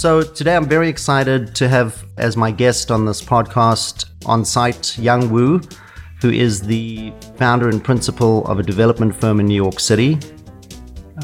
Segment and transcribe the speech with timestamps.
[0.00, 4.98] So today I'm very excited to have as my guest on this podcast on site
[4.98, 5.60] Young Woo,
[6.22, 10.18] who is the founder and principal of a development firm in New York City.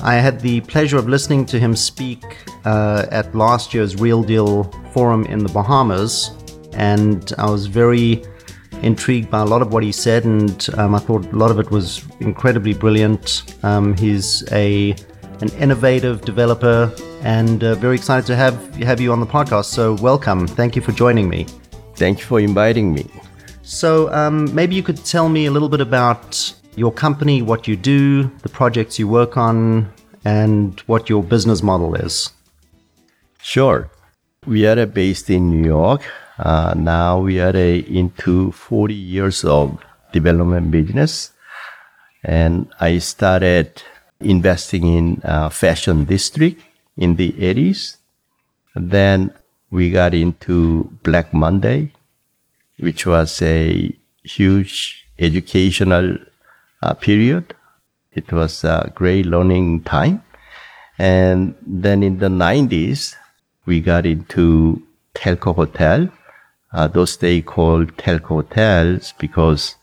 [0.03, 2.23] I had the pleasure of listening to him speak
[2.67, 6.33] uh, at last year's Real Deal Forum in the Bahamas,
[6.75, 8.25] and I was very
[8.83, 11.59] intrigued by a lot of what he said, and um, I thought a lot of
[11.59, 13.55] it was incredibly brilliant.
[13.63, 14.95] Um, he's a
[15.41, 16.93] an innovative developer,
[17.23, 19.67] and uh, very excited to have have you on the podcast.
[19.67, 20.47] So welcome.
[20.47, 21.47] Thank you for joining me.
[21.97, 23.07] Thank you for inviting me.
[23.63, 27.77] So um, maybe you could tell me a little bit about your company, what you
[27.77, 29.93] do, the projects you work on,
[30.25, 32.31] and what your business model is.
[33.43, 33.91] Sure.
[34.47, 36.03] We are based in New York.
[36.39, 39.79] Uh, now we are into 40 years of
[40.13, 41.33] development business.
[42.23, 43.83] And I started
[44.21, 46.63] investing in uh, fashion district
[46.97, 47.97] in the 80s.
[48.75, 49.33] Then
[49.71, 51.93] we got into Black Monday,
[52.79, 56.19] which was a huge educational
[56.83, 57.55] uh, period.
[58.13, 60.23] It was a great learning time.
[60.99, 63.15] And then in the 90s,
[63.67, 64.83] we got into
[65.15, 66.09] telco hotel.
[66.73, 69.77] Uh, those they called telco hotels because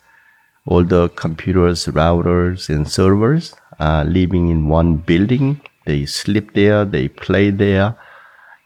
[0.66, 5.62] all the computers, routers, and servers are living in one building.
[5.86, 7.96] They sleep there, they play there,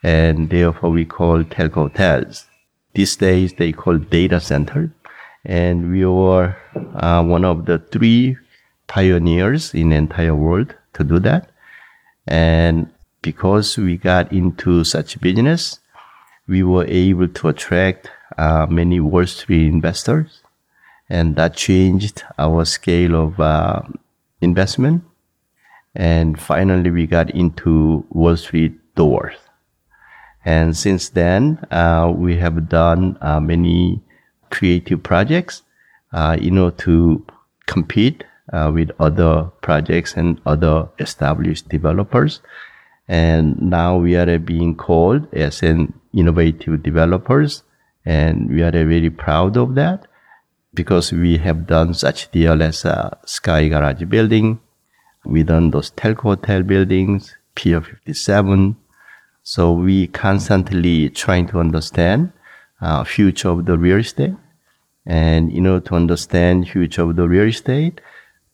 [0.03, 2.45] and therefore we call telco hotels.
[2.93, 4.91] These days they call data center,
[5.45, 6.55] and we were
[6.95, 8.37] uh, one of the three
[8.87, 11.49] pioneers in the entire world to do that.
[12.27, 12.89] And
[13.21, 15.79] because we got into such business,
[16.47, 20.41] we were able to attract uh, many Wall Street investors,
[21.09, 23.81] and that changed our scale of uh,
[24.41, 25.03] investment.
[25.95, 29.35] And finally, we got into Wall Street doors.
[30.45, 34.01] And since then, uh, we have done uh, many
[34.49, 35.63] creative projects
[36.13, 37.25] uh, in order to
[37.65, 38.23] compete
[38.53, 42.41] uh, with other projects and other established developers.
[43.07, 47.63] And now we are being called as an innovative developers.
[48.05, 50.07] And we are very proud of that
[50.73, 54.59] because we have done such deal as a Sky Garage building.
[55.25, 58.75] We done those telco hotel buildings, Pier 57.
[59.43, 62.31] So we constantly trying to understand
[62.81, 64.35] uh, future of the real estate.
[65.05, 68.01] And in order to understand future of the real estate,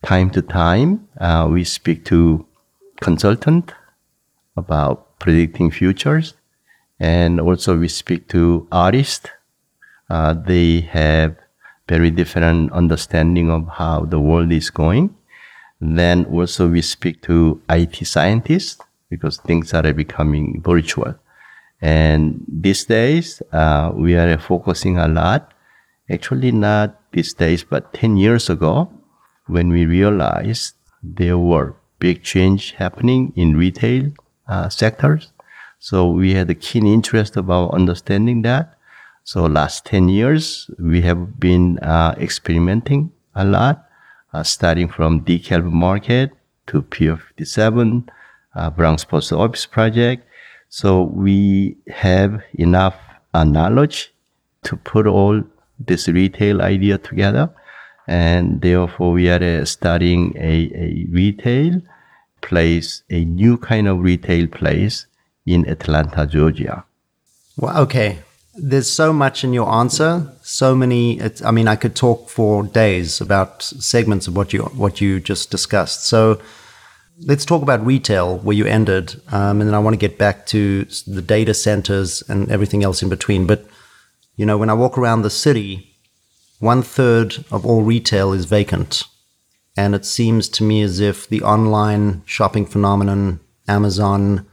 [0.03, 2.45] time to time, uh, we speak to
[3.01, 3.73] consultant
[4.55, 6.35] about predicting futures.
[6.99, 9.29] And also we speak to artists.
[10.09, 11.35] Uh, they have
[11.87, 15.15] very different understanding of how the world is going.
[15.81, 21.15] Then also we speak to IT scientists because things are becoming virtual.
[21.81, 25.51] And these days, uh, we are focusing a lot.
[26.09, 28.89] Actually, not these days, but 10 years ago,
[29.47, 34.11] when we realized there were big change happening in retail
[34.47, 35.31] uh, sectors.
[35.79, 38.77] So we had a keen interest about understanding that.
[39.25, 43.85] So last 10 years, we have been uh, experimenting a lot,
[44.33, 46.31] uh, starting from DeKalb Market
[46.67, 48.09] to Pier 57,
[48.55, 50.27] uh, Bronx Post Office project.
[50.67, 52.95] So we have enough
[53.33, 54.13] knowledge
[54.63, 55.41] to put all
[55.79, 57.49] this retail idea together
[58.07, 61.81] and therefore we are uh, studying a, a retail
[62.41, 65.07] place, a new kind of retail place
[65.45, 66.83] in Atlanta, Georgia.
[67.57, 68.19] Well, okay.
[68.55, 70.31] There's so much in your answer.
[70.41, 71.19] So many.
[71.43, 75.49] I mean, I could talk for days about segments of what you what you just
[75.49, 76.05] discussed.
[76.05, 76.39] So
[77.19, 80.45] let's talk about retail, where you ended, um, and then I want to get back
[80.47, 83.47] to the data centers and everything else in between.
[83.47, 83.65] But
[84.35, 85.95] you know, when I walk around the city,
[86.59, 89.03] one third of all retail is vacant.
[89.75, 94.45] And it seems to me as if the online shopping phenomenon, Amazon,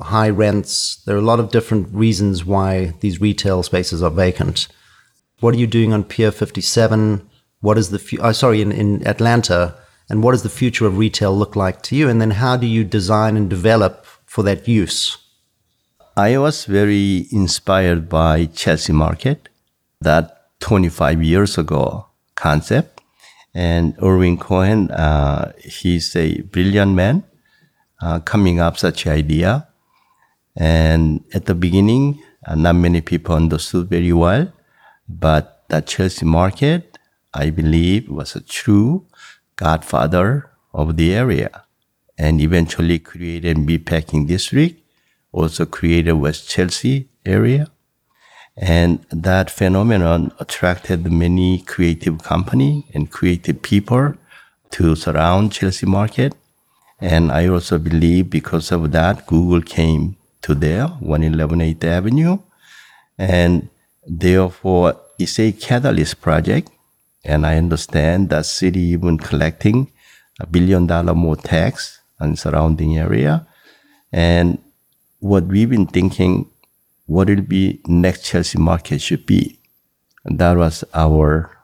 [0.00, 4.68] high rents, there are a lot of different reasons why these retail spaces are vacant.
[5.40, 7.28] What are you doing on Pier 57?
[7.60, 9.76] What is the, fu- oh, sorry, in, in Atlanta?
[10.08, 12.08] And what does the future of retail look like to you?
[12.08, 15.18] And then how do you design and develop for that use?
[16.16, 19.48] I was very inspired by Chelsea Market.
[20.00, 23.00] That 25 years ago concept.
[23.54, 27.24] And Irwin Cohen, uh, he's a brilliant man
[28.00, 29.68] uh, coming up such idea.
[30.56, 34.52] And at the beginning, uh, not many people understood very well,
[35.08, 36.98] but the Chelsea market,
[37.32, 39.06] I believe, was a true
[39.56, 41.64] godfather of the area
[42.18, 44.80] and eventually created meatpacking district,
[45.32, 47.68] also created West Chelsea area.
[48.56, 54.14] And that phenomenon attracted many creative company and creative people
[54.72, 56.34] to surround Chelsea market.
[57.00, 62.38] And I also believe because of that, Google came to there, 111 8th Avenue.
[63.18, 63.68] And
[64.06, 66.70] therefore, it's a catalyst project.
[67.24, 69.92] And I understand that city even collecting
[70.40, 73.46] a billion dollar more tax on surrounding area.
[74.12, 74.58] And
[75.20, 76.50] what we've been thinking,
[77.06, 79.58] what will be next Chelsea market should be.
[80.24, 81.56] And that was our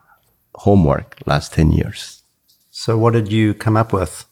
[0.55, 2.23] homework last 10 years.
[2.71, 4.25] So what did you come up with?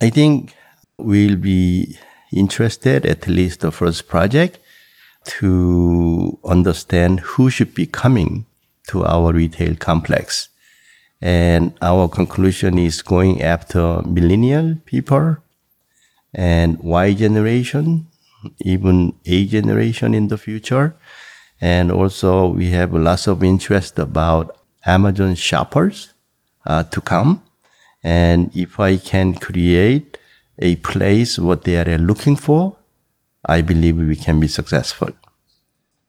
[0.00, 0.54] I think
[0.98, 1.98] we'll be
[2.32, 4.58] interested, at least the first project,
[5.24, 8.46] to understand who should be coming
[8.88, 10.48] to our retail complex.
[11.20, 15.36] And our conclusion is going after millennial people
[16.32, 18.06] and Y generation,
[18.60, 20.96] even A generation in the future.
[21.60, 24.56] And also we have lots of interest about
[24.86, 26.14] Amazon shoppers
[26.66, 27.42] uh, to come.
[28.02, 30.16] And if I can create
[30.60, 32.76] a place what they are looking for,
[33.44, 35.10] I believe we can be successful.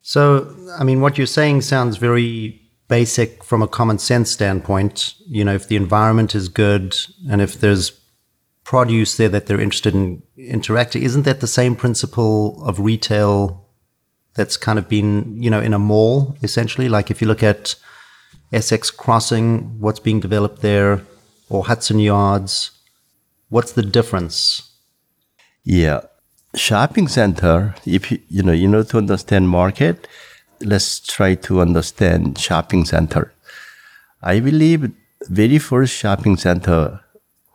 [0.02, 5.16] So, I mean, what you're saying sounds very basic from a common sense standpoint.
[5.26, 6.98] You know, if the environment is good
[7.30, 7.98] and if there's
[8.64, 13.66] produce there that they're interested in interacting, isn't that the same principle of retail
[14.34, 16.90] that's kind of been, you know, in a mall essentially?
[16.90, 17.76] Like if you look at
[18.52, 21.02] Essex Crossing, what's being developed there,
[21.50, 22.72] or Hudson Yards,
[23.52, 24.72] what's the difference?
[25.64, 26.02] Yeah,
[26.56, 30.08] shopping center, if you, you know, you know, to understand market,
[30.62, 33.34] let's try to understand shopping center.
[34.24, 34.92] I believe
[35.28, 37.02] very first shopping center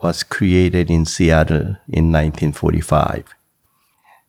[0.03, 3.25] was created in Seattle in 1945.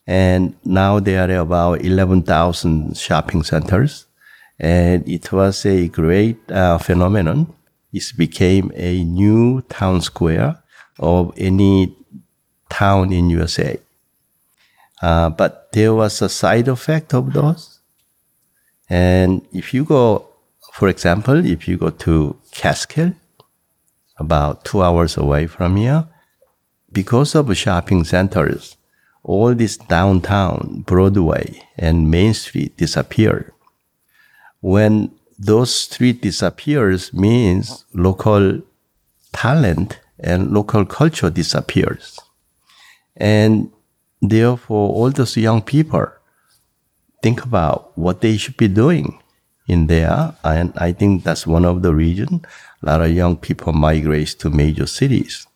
[0.08, 4.06] And now there are about 11,000 shopping centers.
[4.58, 7.54] And it was a great uh, phenomenon.
[7.92, 10.64] It became a new town square
[11.00, 11.96] of any
[12.70, 13.80] town in USA.
[15.02, 17.80] Uh, but there was a side effect of those.
[18.90, 20.28] And if you go,
[20.74, 23.14] for example, if you go to Catskill,
[24.18, 26.08] about two hours away from here,
[26.92, 28.78] because of shopping centers,
[29.24, 33.52] all this downtown, Broadway, and Main Street disappeared.
[34.62, 38.62] When those street disappears means local
[39.34, 42.20] talent and local culture disappears.
[43.16, 43.72] And
[44.22, 46.08] therefore, all those young people
[47.22, 49.20] think about what they should be doing
[49.68, 50.36] in there.
[50.44, 52.46] And I think that's one of the reasons
[52.82, 55.48] a lot of young people migrate to major cities.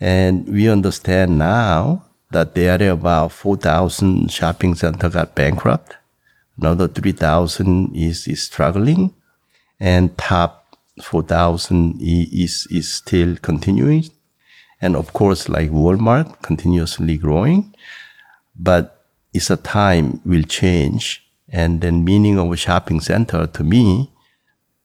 [0.00, 5.96] And we understand now that there are about 4,000 shopping centers got bankrupt.
[6.58, 9.14] Another 3,000 is, is struggling.
[9.80, 10.61] And top
[11.00, 14.04] 4,000 is, is still continuing.
[14.80, 17.74] And of course, like Walmart, continuously growing.
[18.58, 21.24] But it's a time will change.
[21.48, 24.10] And then meaning of a shopping center to me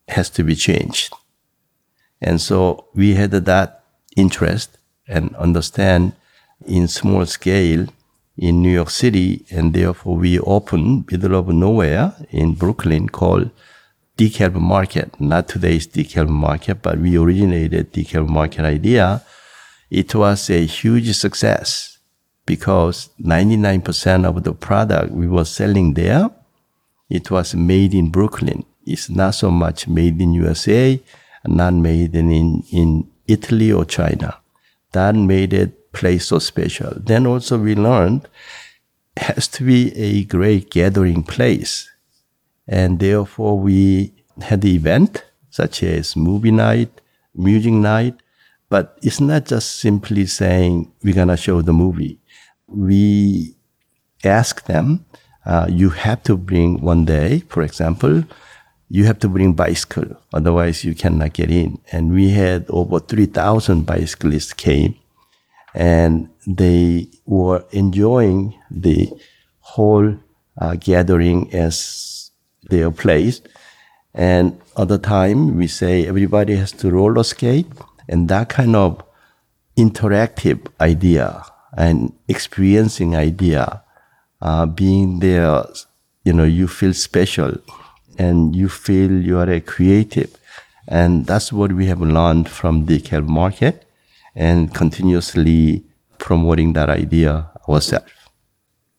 [0.08, 1.14] has to be changed.
[2.22, 3.84] And so we had that
[4.16, 4.78] interest
[5.08, 6.14] and understand
[6.66, 7.88] in small scale
[8.38, 9.46] in New York City.
[9.52, 13.52] And therefore we opened middle of nowhere in Brooklyn called
[14.18, 15.20] DeKalb Market.
[15.22, 19.24] Not today's DeKalb Market, but we originated DeKalb Market idea
[19.90, 21.98] it was a huge success
[22.46, 26.30] because 99% of the product we were selling there,
[27.10, 28.66] it was made in Brooklyn.
[28.86, 31.02] It's not so much made in USA,
[31.46, 34.38] not made in, in Italy or China.
[34.92, 36.94] That made it place so special.
[36.98, 38.28] Then also we learned
[39.16, 41.90] has to be a great gathering place.
[42.68, 47.02] And therefore we had the event such as movie night,
[47.34, 48.16] music night,
[48.70, 52.20] but it's not just simply saying we're going to show the movie.
[52.68, 53.56] We
[54.24, 55.06] ask them,
[55.46, 58.24] uh, you have to bring one day, for example,
[58.90, 61.80] you have to bring bicycle, otherwise you cannot get in.
[61.92, 64.96] And we had over 3,000 bicyclists came
[65.74, 69.12] and they were enjoying the
[69.60, 70.18] whole
[70.60, 72.17] uh, gathering as
[72.70, 73.42] their place.
[74.14, 77.68] And other time we say everybody has to roller skate
[78.10, 79.04] and that kind of
[79.78, 81.44] interactive idea
[81.78, 83.84] and experiencing idea,
[84.42, 85.64] uh, being there,
[86.24, 87.56] you know, you feel special
[88.18, 90.36] and you feel you are a creative.
[90.88, 93.86] And that's what we have learned from the DeKalb market
[94.36, 95.84] and continuously
[96.18, 98.12] promoting that idea ourselves.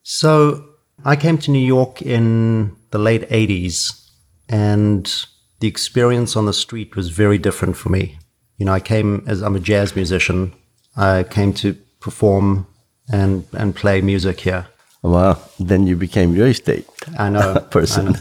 [0.02, 0.64] So
[1.04, 4.08] I came to New York in the late 80s,
[4.48, 5.26] and
[5.60, 8.18] the experience on the street was very different for me.
[8.56, 10.52] You know, I came as I'm a jazz musician.
[10.96, 12.66] I came to perform
[13.10, 14.66] and and play music here.
[15.02, 16.86] Well, then you became real estate.
[17.18, 18.08] I know person.
[18.08, 18.18] I know.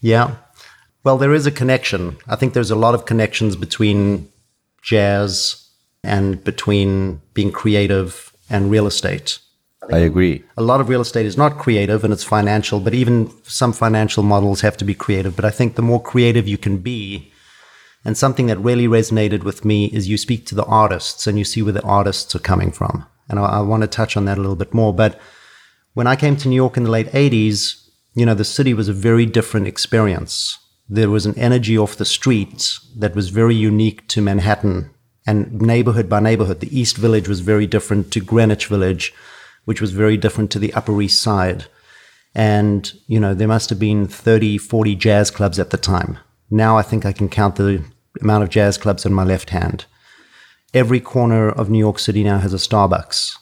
[0.00, 0.36] Yeah.
[1.04, 2.16] Well, there is a connection.
[2.26, 4.28] I think there's a lot of connections between
[4.82, 5.68] jazz
[6.02, 9.38] and between being creative and real estate.
[9.92, 10.44] I agree.
[10.56, 14.22] A lot of real estate is not creative and it's financial, but even some financial
[14.22, 15.36] models have to be creative.
[15.36, 17.32] But I think the more creative you can be,
[18.04, 21.44] and something that really resonated with me is you speak to the artists and you
[21.44, 23.06] see where the artists are coming from.
[23.28, 24.92] And I, I want to touch on that a little bit more.
[24.92, 25.18] But
[25.94, 28.88] when I came to New York in the late 80s, you know, the city was
[28.88, 30.58] a very different experience.
[30.88, 34.90] There was an energy off the streets that was very unique to Manhattan
[35.26, 36.60] and neighborhood by neighborhood.
[36.60, 39.14] The East Village was very different to Greenwich Village,
[39.64, 41.66] which was very different to the Upper East Side.
[42.34, 46.18] And, you know, there must have been 30, 40 jazz clubs at the time.
[46.50, 47.84] Now I think I can count the
[48.20, 49.86] amount of jazz clubs in my left hand.
[50.72, 53.36] Every corner of New York City now has a Starbucks,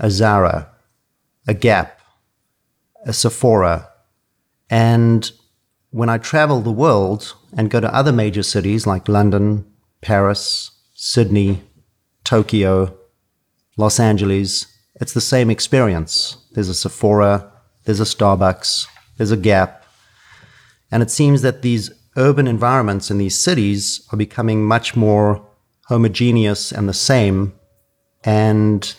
[0.00, 0.70] a Zara,
[1.46, 2.00] a Gap,
[3.04, 3.88] a Sephora.
[4.70, 5.30] And
[5.90, 9.64] when I travel the world and go to other major cities like London,
[10.00, 11.62] Paris, Sydney,
[12.24, 12.96] Tokyo,
[13.76, 14.66] Los Angeles,
[15.00, 16.36] it's the same experience.
[16.52, 17.50] There's a Sephora,
[17.84, 18.86] there's a Starbucks,
[19.16, 19.84] there's a Gap.
[20.90, 25.46] And it seems that these urban environments in these cities are becoming much more
[25.88, 27.54] homogeneous and the same.
[28.24, 28.94] And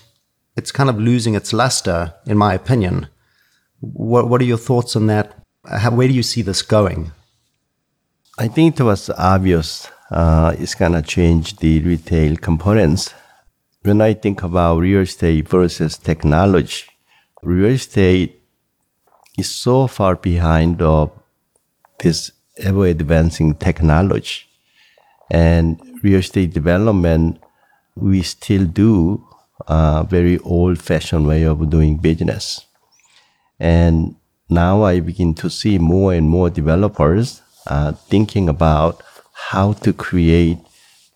[0.55, 3.07] it's kind of losing its luster, in my opinion.
[3.79, 5.35] What, what are your thoughts on that?
[5.65, 7.11] How, where do you see this going?
[8.37, 13.13] I think it was obvious uh, it's going to change the retail components.
[13.89, 16.83] When I think about real estate versus technology,
[17.41, 18.39] real estate
[19.35, 21.09] is so far behind of
[21.97, 24.43] this ever advancing technology.
[25.31, 27.41] And real estate development,
[27.95, 29.27] we still do
[29.67, 32.67] a very old fashioned way of doing business.
[33.59, 34.17] And
[34.49, 39.01] now I begin to see more and more developers uh, thinking about
[39.49, 40.59] how to create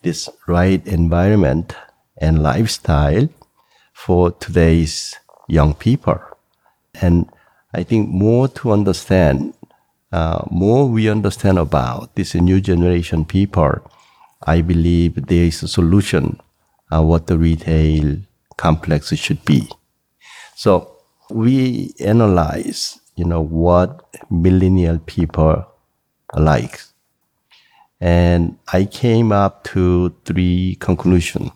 [0.02, 1.76] this right environment
[2.24, 3.28] and lifestyle
[3.94, 5.16] for today's
[5.48, 6.20] young people.
[7.02, 7.30] And
[7.74, 9.54] I think more to understand
[10.14, 13.74] uh, more we understand about this new generation people,
[14.46, 16.40] I believe there is a solution
[16.94, 18.18] uh, what the retail
[18.56, 19.68] complex should be.
[20.56, 20.98] So
[21.32, 25.66] we analyze, you know, what millennial people
[26.36, 26.80] like.
[28.00, 31.50] And I came up to three conclusions,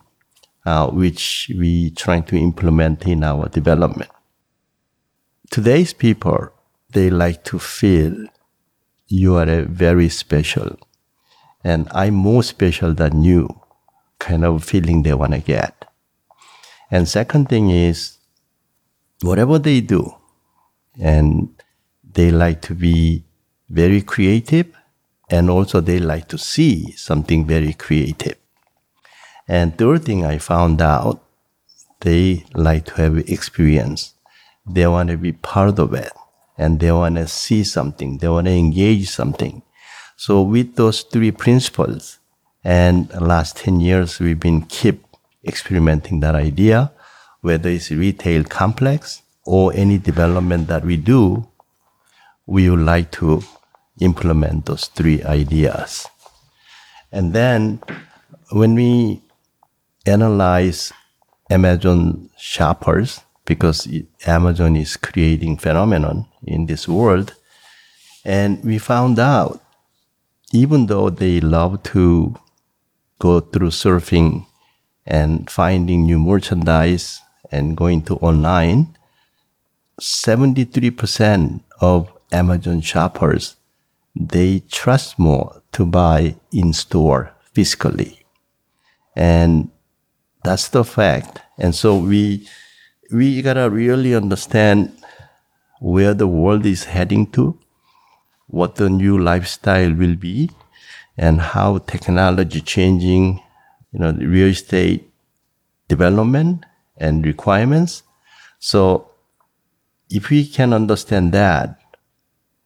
[0.67, 4.11] uh, which we trying to implement in our development.
[5.49, 6.49] Today's people,
[6.89, 8.13] they like to feel
[9.07, 10.77] you are a very special
[11.63, 13.47] and I'm more special than you
[14.19, 15.85] kind of feeling they want to get.
[16.91, 18.17] And second thing is
[19.21, 20.15] whatever they do
[20.99, 21.49] and
[22.03, 23.23] they like to be
[23.69, 24.67] very creative
[25.29, 28.37] and also they like to see something very creative.
[29.47, 31.23] And third thing I found out,
[32.01, 34.13] they like to have experience.
[34.65, 36.11] They want to be part of it
[36.57, 39.61] and they want to see something, they want to engage something.
[40.15, 42.17] So with those three principles,
[42.63, 45.05] and last 10 years, we've been keep
[45.45, 46.91] experimenting that idea,
[47.41, 51.47] whether it's retail complex or any development that we do,
[52.45, 53.41] we would like to
[54.01, 56.07] implement those three ideas.
[57.11, 57.79] And then
[58.51, 59.21] when we
[60.07, 60.91] analyze
[61.49, 63.87] Amazon shoppers, because
[64.25, 67.33] Amazon is creating phenomenon in this world.
[68.25, 69.61] And we found out,
[70.51, 72.35] even though they love to
[73.19, 74.45] go through surfing
[75.05, 77.21] and finding new merchandise
[77.51, 78.97] and going to online,
[80.01, 83.55] 73% of Amazon shoppers,
[84.13, 88.25] they trust more to buy in store physically.
[89.15, 89.69] And
[90.47, 91.41] that's the fact.
[91.57, 92.47] And so we
[93.11, 94.91] we gotta really understand
[95.79, 97.57] where the world is heading to,
[98.47, 100.49] what the new lifestyle will be,
[101.17, 103.41] and how technology changing,
[103.91, 105.09] you know, real estate
[105.87, 106.65] development
[106.97, 108.03] and requirements.
[108.59, 109.11] So
[110.09, 111.79] if we can understand that,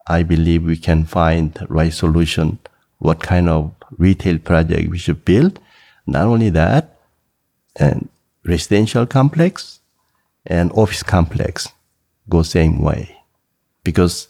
[0.07, 2.59] I believe we can find the right solution,
[2.99, 5.59] what kind of retail project we should build.
[6.05, 6.90] Not only that,
[7.75, 8.09] and
[8.45, 9.79] residential complex,
[10.45, 11.67] and office complex.
[12.29, 13.17] go same way
[13.83, 14.27] because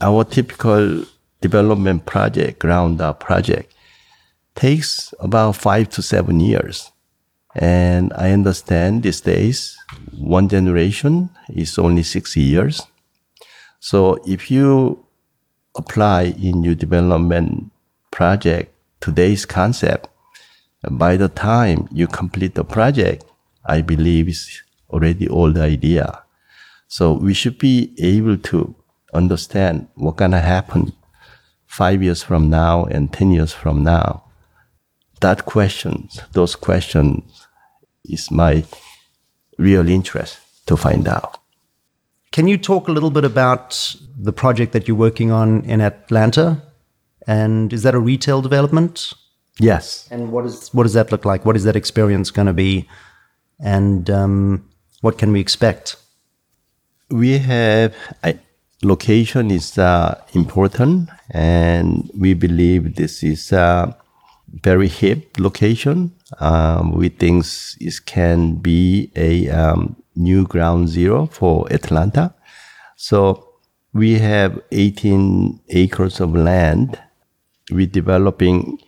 [0.00, 1.04] our typical
[1.40, 3.72] development project, ground up project,
[4.54, 6.90] takes about five to seven years.
[7.54, 9.76] And I understand these days,
[10.18, 12.82] one generation is only six years.
[13.78, 15.04] So if you
[15.76, 17.70] apply in your development
[18.10, 20.08] project today's concept,
[20.90, 23.24] by the time you complete the project,
[23.66, 26.22] I believe it's already old idea.
[26.88, 28.74] So we should be able to
[29.12, 30.92] understand what gonna happen
[31.66, 34.24] five years from now and ten years from now.
[35.20, 37.46] That questions, those questions,
[38.04, 38.64] is my
[39.58, 41.38] real interest to find out.
[42.32, 46.62] Can you talk a little bit about the project that you're working on in Atlanta?
[47.26, 49.12] And is that a retail development?
[49.58, 50.08] Yes.
[50.10, 51.44] And what is what does that look like?
[51.44, 52.88] What is that experience going to be?
[53.60, 54.68] And um,
[55.00, 55.96] what can we expect?
[57.10, 57.94] We have
[58.24, 58.38] I,
[58.82, 63.96] location is uh, important, and we believe this is a
[64.62, 66.12] very hip location.
[66.40, 67.44] Um, we think
[67.80, 72.34] it can be a um, new ground zero for Atlanta.
[72.96, 73.48] So
[73.92, 76.98] we have 18 acres of land.
[77.70, 78.78] We're developing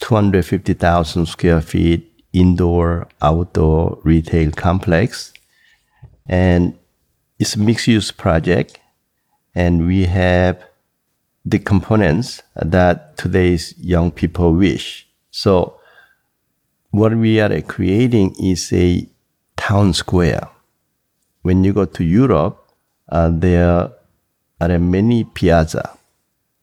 [0.00, 5.32] 250,000 square feet indoor outdoor retail complex.
[6.26, 6.78] And
[7.38, 8.78] it's a mixed use project.
[9.54, 10.62] And we have
[11.44, 15.08] the components that today's young people wish.
[15.30, 15.80] So
[16.90, 19.08] what we are creating is a
[19.56, 20.48] town square.
[21.42, 22.60] When you go to europe
[23.10, 23.90] uh, there
[24.60, 25.98] are many piazza.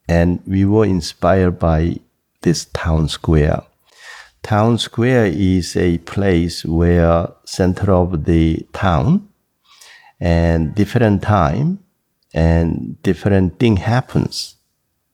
[0.07, 1.99] And we were inspired by
[2.47, 3.61] this town square.
[4.41, 9.27] Town square is a place where center of the town
[10.17, 11.79] and different time
[12.33, 14.55] and different thing happens.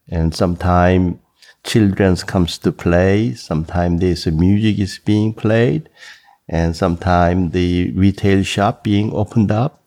[0.07, 1.17] And sometimes
[1.63, 5.89] children comes to play sometimes there's music is being played
[6.47, 9.79] and sometimes the retail shop being opened up.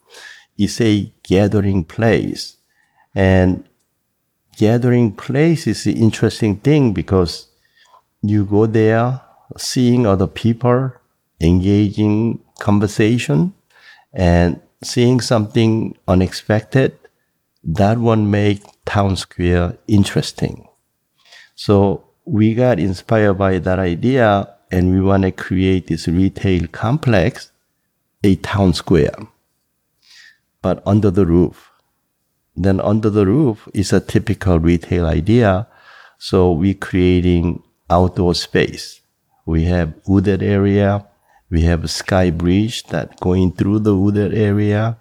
[0.59, 2.57] Is a gathering place.
[3.15, 3.69] And
[4.57, 7.49] gathering place is an interesting thing because
[8.23, 9.21] you go there
[9.57, 10.93] seeing other people
[11.41, 13.53] engaging conversation
[14.13, 16.99] and seeing something unexpected
[17.63, 20.69] that one make town square interesting.
[21.55, 27.53] So we got inspired by that idea and we want to create this retail complex
[28.25, 29.15] a town square
[30.63, 31.71] but under the roof
[32.57, 35.67] then under the roof is a typical retail idea
[36.19, 39.01] so we're creating outdoor space
[39.47, 41.07] we have wooded area.
[41.49, 44.99] We have a sky bridge that going through the wooded area.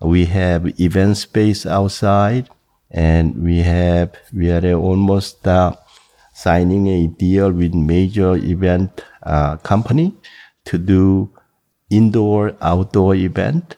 [0.00, 2.50] We have event space outside,
[2.90, 5.76] and we have we are almost uh,
[6.34, 10.14] signing a deal with major event uh, company
[10.64, 11.30] to do
[11.88, 13.76] indoor outdoor event,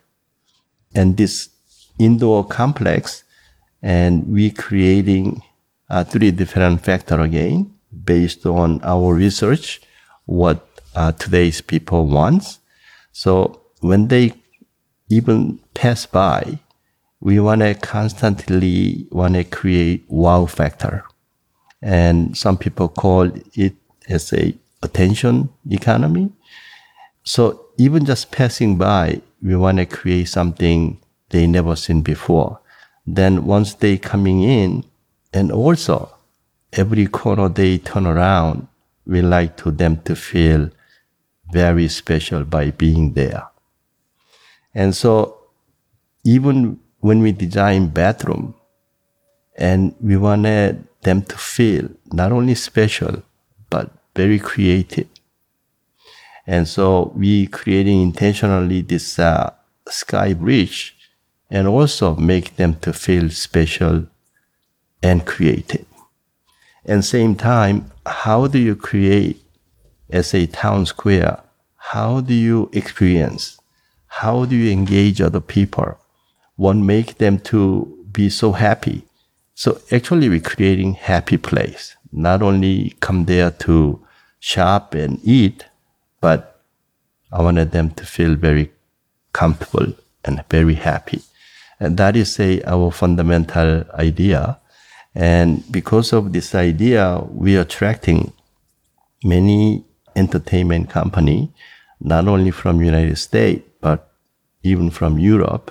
[0.95, 1.51] and this
[1.99, 3.25] indoor complex,
[3.83, 5.43] and we creating
[5.91, 7.73] uh, three different factor again
[8.05, 9.81] based on our research
[10.27, 12.59] what uh, today's people wants.
[13.13, 14.35] So when they
[15.09, 16.59] even pass by,
[17.21, 21.05] we want to constantly want to create wow factor.
[21.83, 23.75] And some people call it
[24.09, 26.31] as a attention economy.
[27.25, 32.61] So even just passing by, we want to create something they never seen before.
[33.07, 34.85] Then once they coming in,
[35.33, 36.15] and also
[36.73, 38.69] every corner they turn around,
[39.07, 40.71] we like to them to feel
[41.51, 43.49] very special by being there.
[44.75, 45.39] And so
[46.25, 48.55] even when we design bathroom
[49.57, 53.23] and we wanted them to feel not only special
[53.71, 55.09] but very creative.
[56.47, 59.53] And so we creating intentionally this uh,
[59.89, 60.98] sky bridge
[61.51, 64.07] and also make them to feel special
[65.03, 65.87] and creative.
[66.85, 69.43] And same time, how do you create
[70.11, 71.41] as a town square?
[71.77, 73.59] How do you experience?
[74.07, 75.99] How do you engage other people?
[76.57, 79.05] What make them to be so happy?
[79.55, 81.97] So actually we're creating happy place.
[82.13, 84.05] Not only come there to
[84.41, 85.67] shop and eat,
[86.21, 86.63] but
[87.31, 88.73] I wanted them to feel very
[89.33, 89.93] comfortable
[90.25, 91.23] and very happy.
[91.81, 94.59] And that is a, our fundamental idea.
[95.15, 98.33] And because of this idea, we are attracting
[99.25, 99.85] many
[100.17, 101.53] entertainment company,
[102.01, 104.13] not only from United States, but
[104.63, 105.71] even from Europe.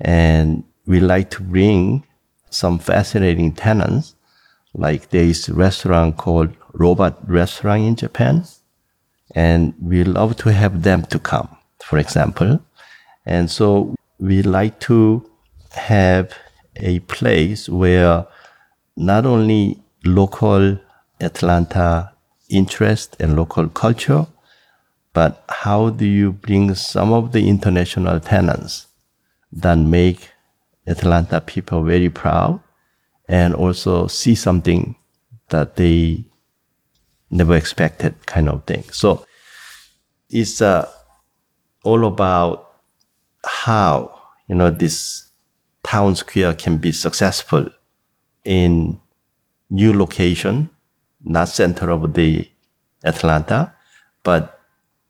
[0.00, 2.04] And we like to bring
[2.50, 4.14] some fascinating tenants,
[4.74, 8.44] like there is a restaurant called Robot Restaurant in Japan.
[9.34, 11.48] And we love to have them to come,
[11.82, 12.60] for example.
[13.26, 15.28] And so we like to
[15.72, 16.32] have
[16.76, 18.26] a place where
[18.96, 20.78] not only local
[21.20, 22.12] Atlanta
[22.48, 24.26] interest and local culture,
[25.12, 28.86] but how do you bring some of the international tenants
[29.52, 30.30] that make
[30.86, 32.60] Atlanta people very proud
[33.28, 34.96] and also see something
[35.48, 36.24] that they
[37.30, 38.84] never expected kind of thing.
[38.92, 39.24] So
[40.28, 40.88] it's uh,
[41.84, 42.73] all about
[43.46, 45.30] how, you know, this
[45.82, 47.68] town square can be successful
[48.44, 49.00] in
[49.70, 50.70] new location,
[51.22, 52.48] not center of the
[53.04, 53.74] Atlanta,
[54.22, 54.60] but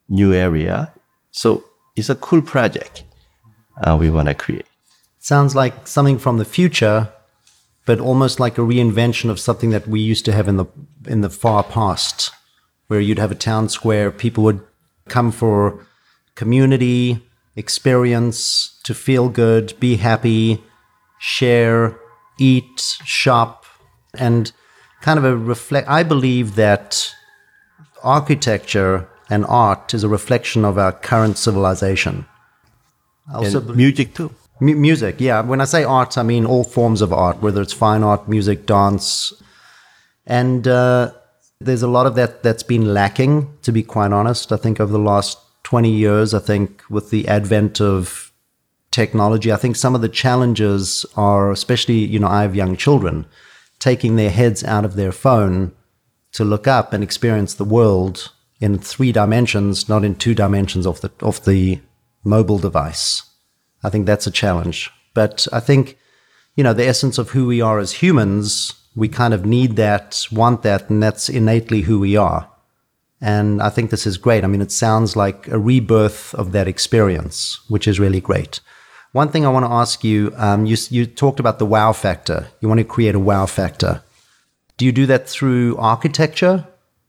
[0.08, 0.92] new area.
[1.30, 1.64] So
[1.96, 3.04] it's a cool project
[3.82, 4.66] uh, we want to create.
[5.18, 7.08] Sounds like something from the future,
[7.86, 10.66] but almost like a reinvention of something that we used to have in the
[11.06, 12.30] in the far past,
[12.88, 14.60] where you'd have a town square, people would
[15.08, 15.86] come for
[16.34, 17.22] community
[17.56, 20.62] experience, to feel good, be happy,
[21.18, 21.98] share,
[22.38, 23.64] eat, shop,
[24.18, 24.52] and
[25.00, 25.88] kind of a reflect.
[25.88, 27.14] I believe that
[28.02, 32.26] architecture and art is a reflection of our current civilization.
[33.32, 34.34] Also, and music too.
[34.60, 35.40] M- music, yeah.
[35.40, 38.66] When I say art, I mean all forms of art, whether it's fine art, music,
[38.66, 39.32] dance,
[40.26, 41.12] and uh,
[41.60, 43.56] there's a lot of that that's been lacking.
[43.62, 47.26] To be quite honest, I think over the last 20 years, I think with the
[47.26, 48.32] advent of
[48.90, 53.26] technology, I think some of the challenges are, especially, you know, I have young children,
[53.80, 55.72] taking their heads out of their phone
[56.32, 61.00] to look up and experience the world in three dimensions, not in two dimensions of
[61.00, 61.80] the of the
[62.22, 63.22] mobile device.
[63.82, 64.90] I think that's a challenge.
[65.12, 65.98] But I think,
[66.56, 70.26] you know, the essence of who we are as humans, we kind of need that,
[70.32, 72.50] want that, and that's innately who we are.
[73.24, 74.44] And I think this is great.
[74.44, 78.60] I mean, it sounds like a rebirth of that experience, which is really great.
[79.12, 82.48] One thing I want to ask you, um, you, you talked about the wow factor.
[82.60, 84.02] You want to create a wow factor.
[84.76, 86.66] Do you do that through architecture?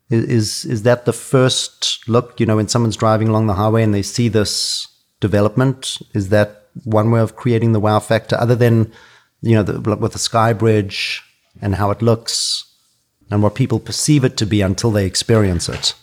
[0.09, 2.39] Is is that the first look?
[2.39, 4.87] You know, when someone's driving along the highway and they see this
[5.19, 8.37] development, is that one way of creating the wow factor?
[8.39, 8.93] Other than
[9.41, 11.23] you know, the, with the sky bridge
[11.61, 12.63] and how it looks
[13.29, 15.93] and what people perceive it to be until they experience it.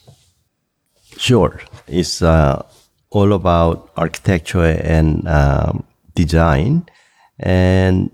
[1.23, 2.67] Sure, it's uh,
[3.11, 5.85] all about architecture and um,
[6.17, 6.85] design,
[7.39, 8.11] and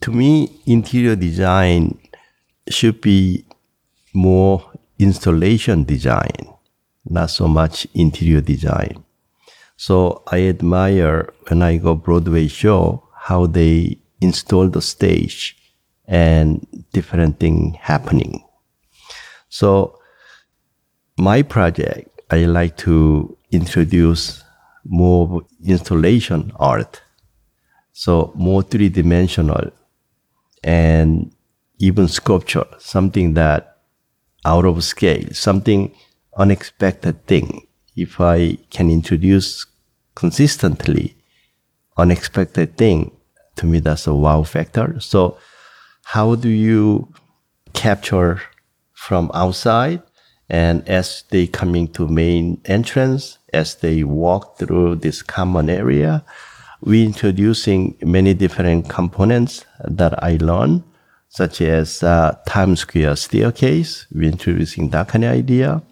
[0.00, 1.98] to me, interior design
[2.70, 3.44] should be
[4.14, 6.48] more installation design,
[7.04, 9.04] not so much interior design.
[9.76, 15.58] So I admire when I go Broadway show how they install the stage
[16.06, 18.42] and different thing happening.
[19.50, 19.98] So
[21.18, 24.44] my project, I like to introduce
[24.84, 27.02] more installation art.
[27.92, 29.70] So more three dimensional
[30.62, 31.34] and
[31.78, 33.78] even sculpture, something that
[34.44, 35.92] out of scale, something
[36.36, 37.66] unexpected thing.
[37.96, 39.66] If I can introduce
[40.14, 41.16] consistently
[41.96, 43.10] unexpected thing,
[43.56, 45.00] to me that's a wow factor.
[45.00, 45.36] So
[46.04, 47.12] how do you
[47.72, 48.40] capture
[48.92, 50.02] from outside
[50.50, 56.24] and as they coming to main entrance, as they walk through this common area,
[56.82, 60.82] we introducing many different components that I learned
[61.28, 64.06] such as uh, Times Square staircase.
[64.12, 65.82] We're introducing that kind of idea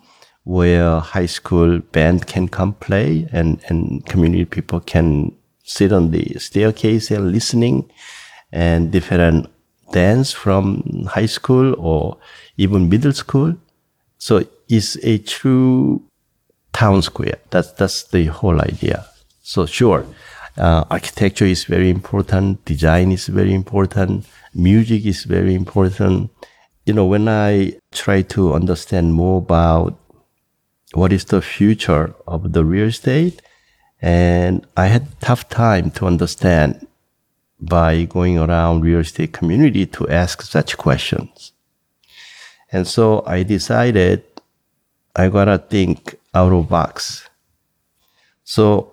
[0.43, 6.35] where high school band can come play and, and community people can sit on the
[6.39, 7.89] staircase and listening
[8.51, 9.47] and different
[9.93, 12.19] dance from high school or
[12.57, 13.55] even middle school.
[14.19, 16.03] So it's a true
[16.73, 17.39] town square.
[17.51, 19.07] That's, that's the whole idea.
[19.43, 20.05] So sure,
[20.57, 22.65] uh, architecture is very important.
[22.65, 26.31] Design is very important music is very important.
[26.85, 29.99] You know, when I try to understand more about
[30.93, 33.41] what is the future of the real estate,
[34.01, 36.87] and I had tough time to understand
[37.61, 41.53] by going around real estate community to ask such questions.
[42.71, 44.25] And so I decided
[45.17, 47.29] I gotta think out of box.
[48.45, 48.93] So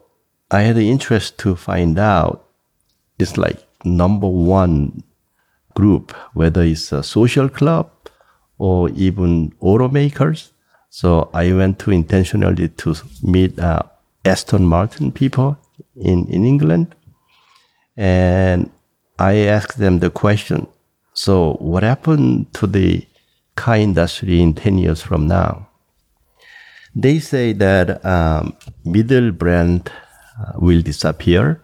[0.49, 2.45] I had the interest to find out
[3.19, 5.03] it's like number one
[5.73, 7.91] group, whether it's a social club
[8.57, 10.51] or even automakers.
[10.89, 13.83] So I went to intentionally to meet uh,
[14.23, 15.57] Aston Martin people
[15.95, 16.95] in, in England.
[17.97, 18.71] And
[19.19, 20.67] I asked them the question.
[21.13, 23.05] So what happened to the
[23.55, 25.67] car industry in 10 years from now?
[26.95, 29.91] They say that um, middle brand
[30.39, 31.61] uh, will disappear.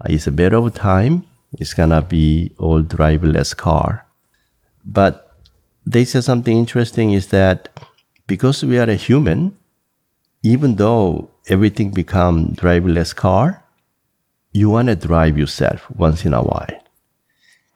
[0.00, 1.24] Uh, it's a matter of time.
[1.58, 4.06] It's gonna be all driverless car.
[4.84, 5.34] But
[5.86, 7.68] they said something interesting is that
[8.26, 9.56] because we are a human,
[10.42, 13.62] even though everything become driverless car,
[14.52, 16.80] you want to drive yourself once in a while.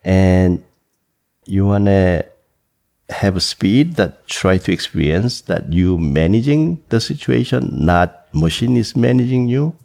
[0.04, 0.64] And
[1.46, 2.26] you want to
[3.10, 8.96] have a speed that try to experience that you managing the situation, not machine is
[8.96, 9.76] managing you.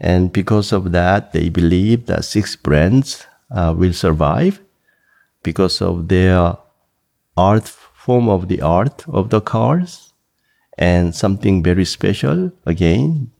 [0.00, 4.60] And because of that, they believe that six brands uh, will survive
[5.42, 6.56] because of their
[7.36, 10.12] art form of the art of the cars
[10.78, 12.50] and something very special.
[12.66, 13.30] Again,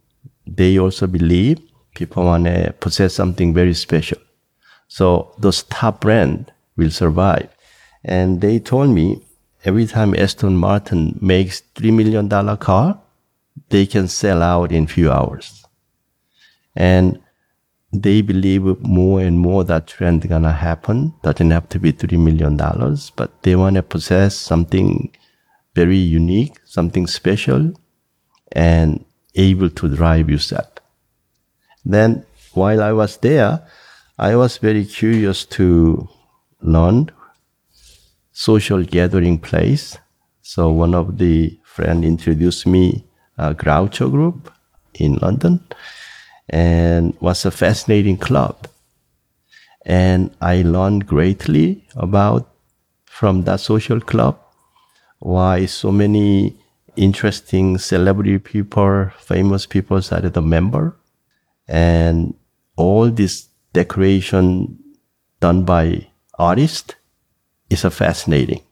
[0.47, 1.59] they also believe
[1.95, 4.19] people want to possess something very special.
[4.89, 7.49] So those top brand will survive.
[8.05, 9.23] And they told me
[9.65, 13.01] every time Aston Martin makes $3 million car,
[13.69, 15.65] they can sell out in few hours.
[16.75, 17.21] And
[17.93, 21.15] they believe more and more that trend gonna happen.
[21.23, 22.57] Doesn't have to be $3 million,
[23.17, 25.15] but they want to possess something
[25.75, 27.73] very unique, something special,
[28.53, 30.69] and able to drive yourself.
[31.85, 33.67] Then while I was there,
[34.19, 36.09] I was very curious to
[36.61, 37.11] learn
[38.33, 39.99] social gathering place.
[40.42, 43.07] So one of the friend introduced me
[43.38, 44.51] a Groucho group
[44.95, 45.64] in London
[46.49, 48.68] and was a fascinating club.
[49.85, 52.49] And I learned greatly about
[53.05, 54.38] from that social club
[55.18, 56.57] why so many
[56.97, 60.97] interesting celebrity people, famous people started a member
[61.68, 62.35] and
[62.77, 64.79] all this decoration
[65.40, 66.95] done by artists
[67.85, 68.63] a fascinating.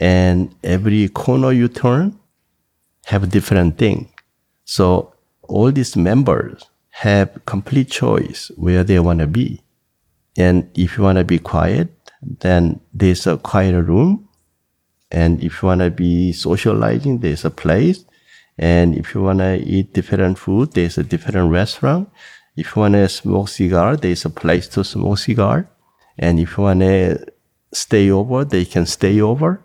[0.00, 2.18] And every corner you turn
[3.06, 4.12] have a different thing.
[4.64, 9.62] So all these members have complete choice where they want to be.
[10.36, 11.88] And if you want to be quiet,
[12.22, 14.28] then there's a quieter room.
[15.10, 18.04] And if you want to be socializing, there's a place.
[18.58, 22.08] And if you want to eat different food, there's a different restaurant.
[22.56, 25.68] If you want to smoke cigar, there's a place to smoke cigar.
[26.18, 27.26] And if you want to
[27.72, 29.62] stay over, they can stay over.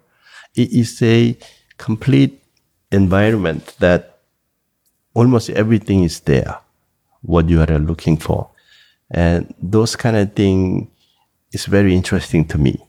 [0.56, 1.38] It is a
[1.78, 2.42] complete
[2.92, 4.20] environment that
[5.14, 6.60] almost everything is there,
[7.22, 8.50] what you are looking for.
[9.12, 10.92] And those kind of thing
[11.52, 12.82] is very interesting to me.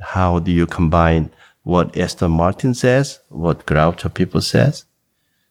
[0.00, 1.30] How do you combine
[1.62, 4.84] what Aston Martin says, what Groucho people says,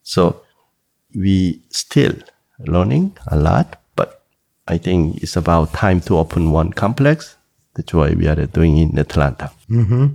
[0.03, 0.41] so
[1.15, 2.15] we still
[2.59, 4.23] learning a lot, but
[4.67, 7.37] I think it's about time to open one complex.
[7.75, 9.51] That's why we are doing in Atlanta.
[9.69, 10.07] Mm-hmm.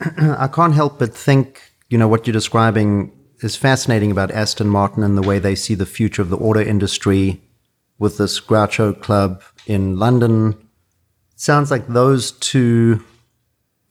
[0.38, 5.02] I can't help but think, you know, what you're describing is fascinating about Aston Martin
[5.02, 7.40] and the way they see the future of the auto industry
[7.98, 10.50] with this Groucho Club in London.
[11.32, 13.04] It sounds like those two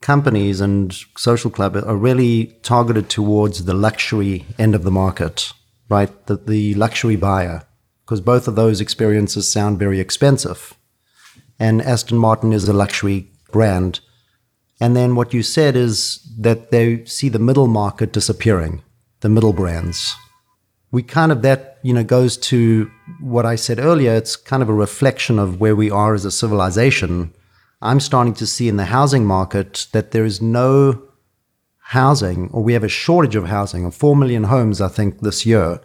[0.02, 5.52] companies and social club are really targeted towards the luxury end of the market,
[5.90, 6.26] right?
[6.28, 7.66] The, the luxury buyer,
[8.06, 10.76] because both of those experiences sound very expensive.
[11.60, 14.00] And Aston Martin is a luxury brand.
[14.80, 18.84] And then what you said is that they see the middle market disappearing,
[19.22, 20.16] the middle brands.
[20.92, 22.90] We kind of, that, you know, goes to
[23.20, 24.14] what I said earlier.
[24.14, 27.34] It's kind of a reflection of where we are as a civilization
[27.82, 31.04] I'm starting to see in the housing market that there is no
[31.78, 35.46] housing, or we have a shortage of housing of 4 million homes, I think, this
[35.46, 35.80] year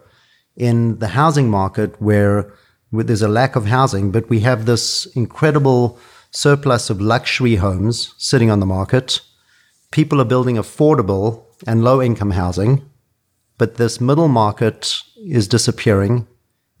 [0.55, 2.53] in the housing market where,
[3.01, 5.97] there's a lack of housing, but we have this incredible
[6.31, 9.19] surplus of luxury homes sitting on the market.
[9.91, 12.87] People are building affordable and low income housing,
[13.57, 16.27] but this middle market is disappearing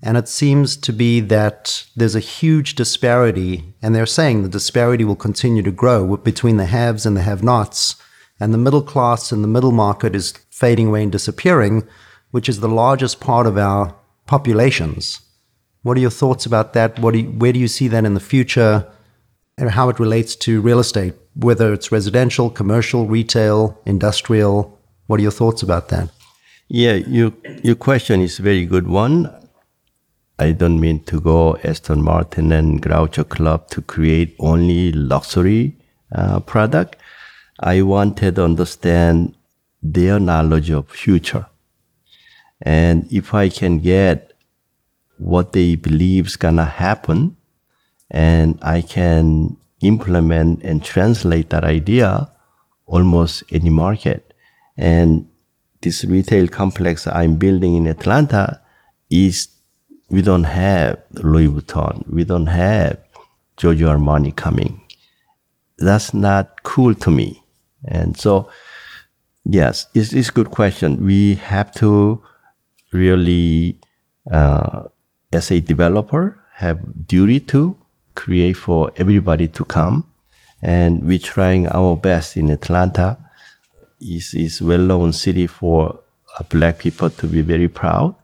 [0.05, 5.05] and it seems to be that there's a huge disparity, and they're saying the disparity
[5.05, 7.95] will continue to grow between the haves and the have nots.
[8.37, 11.87] And the middle class and the middle market is fading away and disappearing,
[12.31, 13.95] which is the largest part of our
[14.25, 15.21] populations.
[15.83, 16.97] What are your thoughts about that?
[16.99, 18.87] What do you, where do you see that in the future?
[19.57, 24.79] And how it relates to real estate, whether it's residential, commercial, retail, industrial?
[25.07, 26.09] What are your thoughts about that?
[26.69, 29.31] Yeah, your, your question is a very good one.
[30.39, 35.75] I don't mean to go Aston Martin and Groucho Club to create only luxury
[36.11, 36.95] uh, product.
[37.59, 39.35] I wanted to understand
[39.83, 41.45] their knowledge of future.
[42.61, 44.32] And if I can get
[45.23, 47.37] what they believe is gonna happen,
[48.11, 52.29] and I can implement and translate that idea
[52.85, 54.33] almost any market.
[54.77, 55.27] And
[55.81, 58.61] this retail complex I'm building in Atlanta
[59.09, 59.47] is
[60.09, 62.97] we don't have Louis Vuitton, we don't have
[63.57, 64.81] Giorgio Armani coming.
[65.77, 67.43] That's not cool to me.
[67.85, 68.49] And so,
[69.43, 71.05] yes, it's, it's a good question.
[71.05, 72.21] We have to
[72.91, 73.79] really,
[74.31, 74.83] uh,
[75.33, 77.75] as a developer, have duty to
[78.15, 80.05] create for everybody to come.
[80.61, 83.17] And we're trying our best in Atlanta.
[83.99, 85.99] is is well-known city for
[86.37, 88.15] uh, black people to be very proud.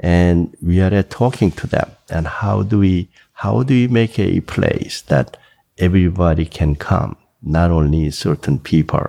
[0.00, 1.90] And we are talking to them.
[2.10, 5.36] And how do we, how do we make a place that
[5.76, 9.06] everybody can come, not only certain people?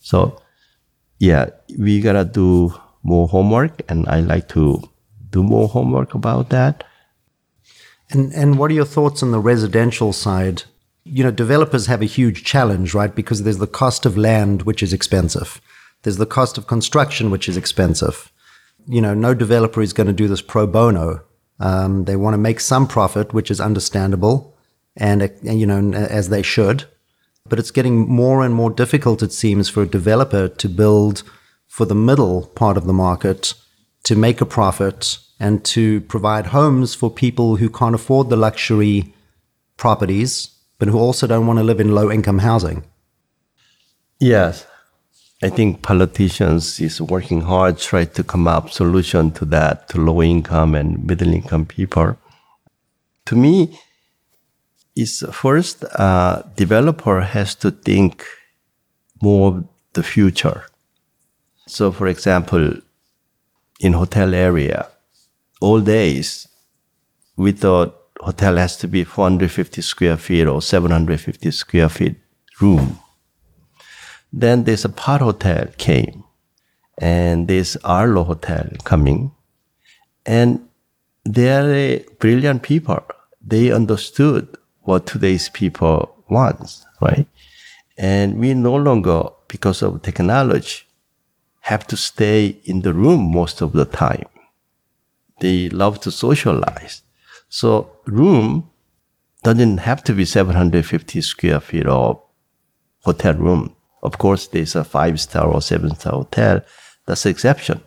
[0.00, 0.40] So
[1.18, 4.82] yeah, we gotta do more homework and I like to
[5.32, 6.84] do more homework about that.
[8.10, 10.62] And and what are your thoughts on the residential side?
[11.04, 13.12] You know, developers have a huge challenge, right?
[13.12, 15.60] Because there's the cost of land, which is expensive.
[16.02, 18.30] There's the cost of construction, which is expensive.
[18.86, 21.22] You know, no developer is going to do this pro bono.
[21.58, 24.56] Um, they want to make some profit, which is understandable,
[24.96, 26.84] and uh, you know, as they should.
[27.48, 31.22] But it's getting more and more difficult, it seems, for a developer to build
[31.66, 33.54] for the middle part of the market
[34.04, 39.14] to make a profit and to provide homes for people who can't afford the luxury
[39.76, 42.84] properties, but who also don't want to live in low income housing.
[44.20, 44.66] Yes.
[45.42, 50.22] I think politicians is working hard try to come up solution to that to low
[50.22, 52.16] income and middle income people.
[53.26, 53.76] To me,
[54.94, 58.24] is first uh, developer has to think
[59.20, 60.64] more of the future.
[61.66, 62.74] So, for example,
[63.82, 64.88] in hotel area,
[65.60, 66.48] all days,
[67.36, 72.16] we thought hotel has to be 450 square feet or 750 square feet
[72.60, 72.98] room.
[74.32, 76.24] Then there's a Pod Hotel came,
[76.96, 79.32] and there's Arlo Hotel coming,
[80.24, 80.68] and
[81.24, 83.04] they are brilliant people.
[83.44, 87.26] They understood what today's people wants, right?
[87.98, 90.84] And we no longer, because of technology,
[91.62, 94.26] have to stay in the room most of the time.
[95.40, 97.02] They love to socialize.
[97.48, 98.70] So room
[99.44, 102.20] doesn't have to be 750 square feet of
[103.04, 103.76] hotel room.
[104.02, 106.62] Of course, there's a five star or seven star hotel.
[107.06, 107.80] That's exception.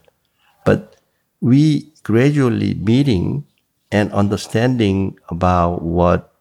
[0.66, 0.96] But
[1.42, 3.46] we gradually meeting
[3.92, 6.34] and understanding about what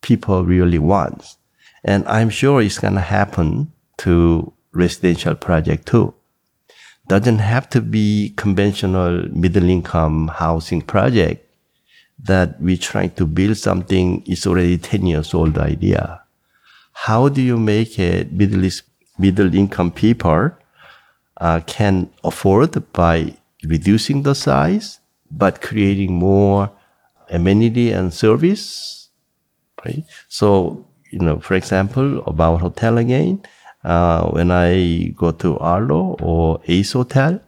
[0.00, 1.36] people really want.
[1.82, 6.14] And I'm sure it's going to happen to residential project too
[7.08, 11.44] doesn't have to be conventional middle income housing project
[12.18, 16.20] that we're trying to build something is already 10 years old idea.
[16.92, 18.68] How do you make it middle,
[19.18, 20.50] middle income people
[21.40, 26.70] uh, can afford by reducing the size, but creating more
[27.30, 29.08] amenity and service,
[29.84, 30.04] right?
[30.28, 33.42] So, you know, for example, about hotel again,
[33.84, 37.40] uh, when I go to Arlo or Ace Hotel,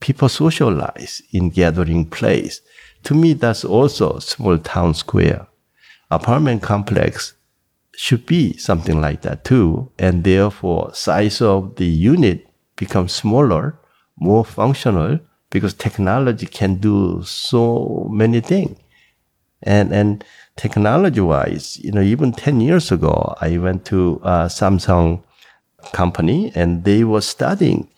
[0.00, 2.60] people socialize in gathering place.
[3.04, 5.46] To me, that's also small town square.
[6.10, 7.34] Apartment complex
[7.94, 13.78] should be something like that too, and therefore size of the unit becomes smaller,
[14.16, 15.18] more functional
[15.50, 18.78] because technology can do so many things.
[19.62, 20.24] And and
[20.56, 25.24] technology wise, you know, even ten years ago, I went to uh, Samsung
[25.92, 27.88] company and they were studying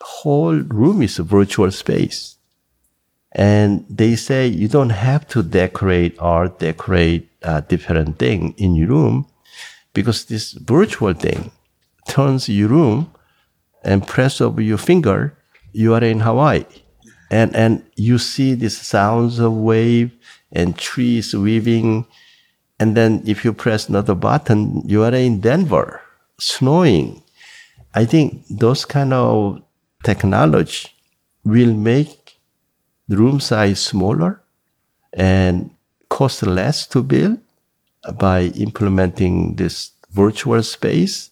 [0.00, 2.36] whole room is a virtual space.
[3.32, 8.88] And they say you don't have to decorate or decorate a different thing in your
[8.88, 9.26] room
[9.94, 11.52] because this virtual thing
[12.08, 13.12] turns your room
[13.84, 15.36] and press over your finger
[15.72, 16.64] you are in hawaii.
[17.30, 20.10] And and you see these sounds of wave
[20.50, 22.06] and trees weaving
[22.80, 26.00] and then if you press another button you are in denver
[26.40, 27.22] snowing,
[27.94, 29.62] I think those kind of
[30.02, 30.88] technology
[31.44, 32.38] will make
[33.08, 34.40] the room size smaller
[35.12, 35.70] and
[36.08, 37.38] cost less to build
[38.18, 41.30] by implementing this virtual space.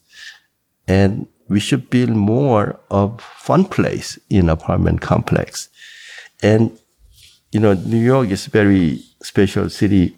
[0.87, 5.69] And we should build more of fun place in apartment complex.
[6.43, 6.79] And,
[7.53, 10.17] you know, New York is very special city.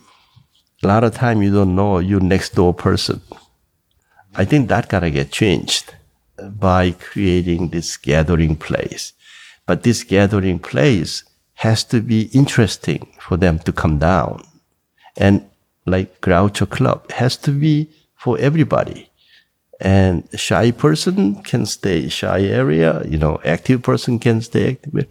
[0.82, 3.20] A lot of time you don't know your next door person.
[4.34, 5.94] I think that gotta get changed
[6.40, 9.12] by creating this gathering place.
[9.66, 11.24] But this gathering place
[11.54, 14.42] has to be interesting for them to come down.
[15.16, 15.44] And
[15.86, 19.10] like Groucho Club has to be for everybody.
[19.80, 25.06] And shy person can stay shy area, you know, active person can stay active.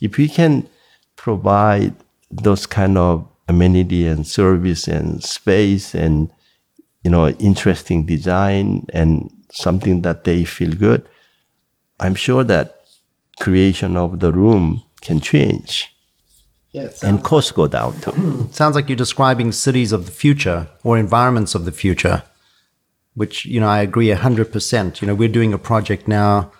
[0.00, 0.68] If we can
[1.16, 1.94] provide
[2.30, 6.30] those kind of amenity and service and space and,
[7.04, 11.06] you know, interesting design and something that they feel good,
[12.00, 12.80] I'm sure that
[13.38, 15.94] creation of the room can change.
[16.72, 18.48] Yeah, and costs go down too.
[18.52, 22.24] sounds like you're describing cities of the future or environments of the future,
[23.14, 25.00] which, you know, I agree 100%.
[25.00, 26.50] You know, we're doing a project now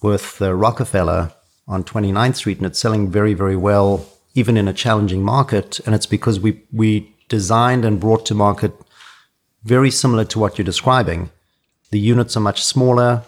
[0.00, 1.32] with uh, Rockefeller
[1.68, 5.80] on 29th Street and it's selling very, very well, even in a challenging market.
[5.84, 8.72] And it's because we, we designed and brought to market
[9.66, 11.30] very similar to what you're describing.
[11.90, 13.24] The units are much smaller.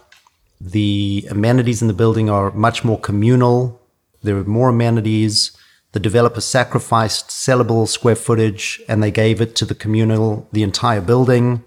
[0.61, 3.81] The amenities in the building are much more communal.
[4.23, 5.51] There are more amenities.
[5.93, 11.01] The developer sacrificed sellable square footage and they gave it to the communal, the entire
[11.01, 11.65] building.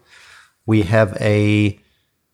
[0.66, 1.78] We have a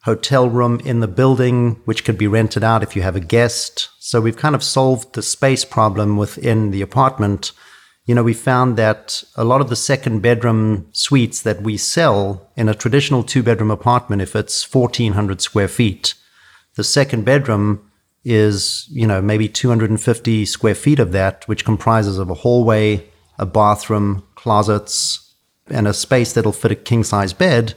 [0.03, 3.89] hotel room in the building, which could be rented out if you have a guest.
[3.99, 7.51] So we've kind of solved the space problem within the apartment.
[8.07, 12.49] You know, we found that a lot of the second bedroom suites that we sell
[12.55, 16.13] in a traditional two bedroom apartment, if it's 1400 square feet,
[16.75, 17.91] the second bedroom
[18.23, 23.05] is, you know, maybe 250 square feet of that, which comprises of a hallway,
[23.37, 25.33] a bathroom, closets,
[25.69, 27.73] and a space that'll fit a king size bed.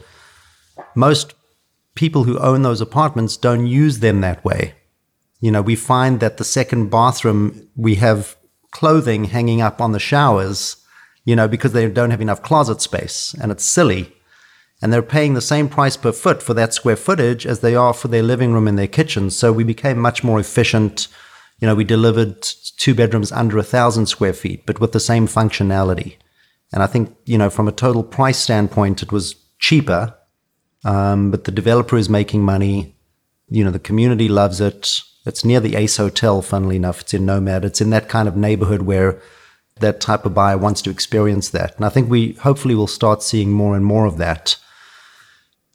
[0.95, 1.35] Most
[1.97, 4.75] people who own those apartments don't use them that way.
[5.41, 8.37] You know, we find that the second bathroom, we have
[8.71, 10.77] clothing hanging up on the showers,
[11.25, 14.13] you know, because they don't have enough closet space and it's silly
[14.83, 17.93] and they're paying the same price per foot for that square footage as they are
[17.93, 19.31] for their living room and their kitchen.
[19.31, 21.09] So we became much more efficient.
[21.59, 25.27] You know, we delivered two bedrooms under a thousand square feet, but with the same
[25.27, 26.17] functionality.
[26.73, 30.15] And I think, you know, from a total price standpoint, it was cheaper.
[30.85, 32.97] Um, but the developer is making money.
[33.49, 35.03] You know, the community loves it.
[35.27, 37.01] It's near the Ace Hotel, funnily enough.
[37.03, 37.65] It's in Nomad.
[37.65, 39.21] It's in that kind of neighborhood where
[39.81, 41.77] that type of buyer wants to experience that.
[41.77, 44.57] And I think we hopefully will start seeing more and more of that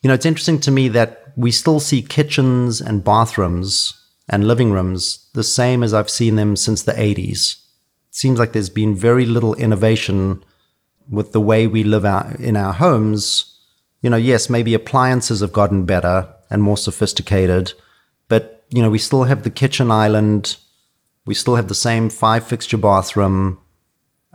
[0.06, 4.72] you know, it's interesting to me that we still see kitchens and bathrooms and living
[4.72, 7.54] rooms the same as I've seen them since the 80s.
[7.54, 10.43] It seems like there's been very little innovation
[11.10, 13.58] with the way we live our, in our homes.
[14.04, 17.74] You know, yes, maybe appliances have gotten better and more sophisticated,
[18.70, 20.57] you know, we still have the kitchen island.
[21.26, 23.59] We still have the same five fixture bathroom.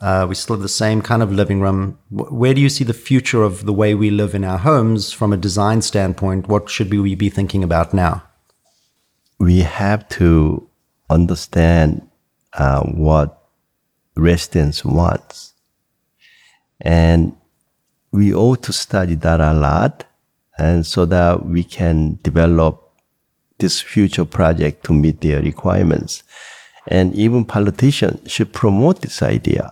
[0.00, 1.98] Uh, we still have the same kind of living room.
[2.10, 5.32] Where do you see the future of the way we live in our homes from
[5.32, 6.48] a design standpoint?
[6.48, 8.22] What should we be thinking about now?
[9.38, 10.68] We have to
[11.10, 12.08] understand
[12.54, 13.42] uh, what
[14.16, 15.52] residents want.
[16.80, 17.36] And
[18.10, 20.04] we ought to study that a lot
[20.58, 22.89] and so that we can develop
[23.60, 26.22] this future project to meet their requirements.
[26.86, 29.70] And even politicians should promote this idea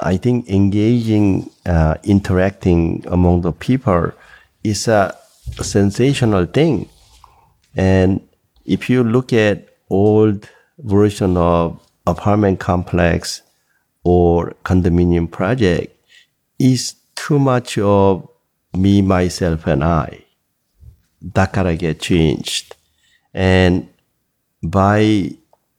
[0.00, 4.12] I think engaging, uh, interacting among the people
[4.62, 5.16] is a,
[5.60, 6.88] sensational thing.
[7.76, 8.26] And
[8.64, 10.48] if you look at old
[10.78, 13.42] version of apartment complex
[14.04, 15.94] or condominium project,
[16.58, 18.26] is too much of
[18.72, 20.23] me, myself, and I.
[21.32, 22.76] That gotta get changed.
[23.32, 23.88] And
[24.62, 25.30] by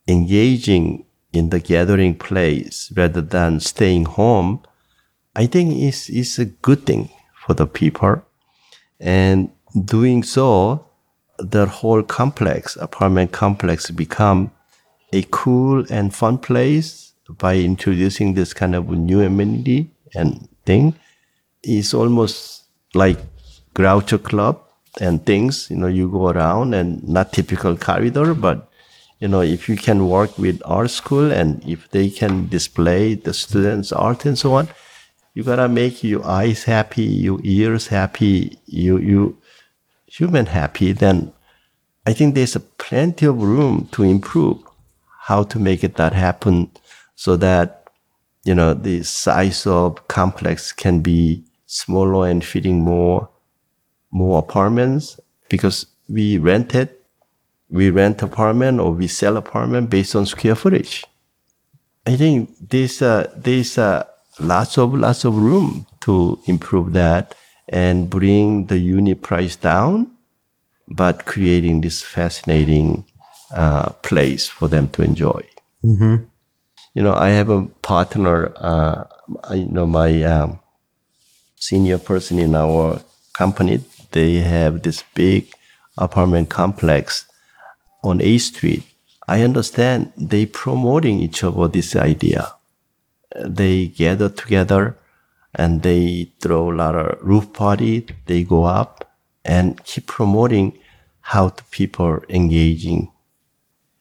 [0.08, 4.64] engaging in the gathering place rather than staying home,
[5.36, 7.10] I think is is a good thing
[7.46, 8.24] for the people.
[9.00, 9.52] And
[9.84, 10.88] doing so,
[11.38, 14.52] the whole complex, apartment complex, become
[15.14, 20.96] a cool and fun place by introducing this kind of new amenity and thing.
[21.62, 23.20] It's almost like
[23.76, 24.65] Groucho Club
[25.00, 25.70] and things.
[25.70, 28.70] You know, you go around and not typical corridor, but
[29.20, 33.34] you know, if you can work with art school and if they can display the
[33.34, 34.68] students' art and so on,
[35.34, 39.38] you gotta make your eyes happy, your ears happy, you you
[40.08, 40.92] human happy.
[40.94, 41.34] Then
[42.06, 44.60] I think there's a plenty of room to improve
[45.22, 46.72] how to make it that happen,
[47.16, 47.90] so that
[48.44, 53.30] you know the size of complex can be smaller and fitting more
[54.16, 56.90] more apartments because we rented
[57.70, 61.04] we rent apartment or we sell apartment based on square footage.
[62.08, 64.06] I think there's uh, there's uh,
[64.40, 67.36] lots of lots of room to improve that
[67.68, 70.12] and bring the unit price down,
[70.88, 73.06] but creating this fascinating
[73.52, 75.42] uh, place for them to enjoy.
[75.84, 76.16] Mm-hmm.
[76.94, 78.54] You know, I have a partner.
[78.56, 79.06] Uh,
[79.52, 80.60] you know, my um,
[81.56, 83.02] senior person in our
[83.34, 83.84] company,
[84.16, 85.52] they have this big
[85.98, 87.26] apartment complex
[88.02, 88.84] on A Street.
[89.28, 92.54] I understand they promoting each other this idea.
[93.46, 94.98] They gather together
[95.54, 98.08] and they throw a lot of roof party.
[98.26, 100.80] They go up and keep promoting
[101.20, 103.12] how the people engaging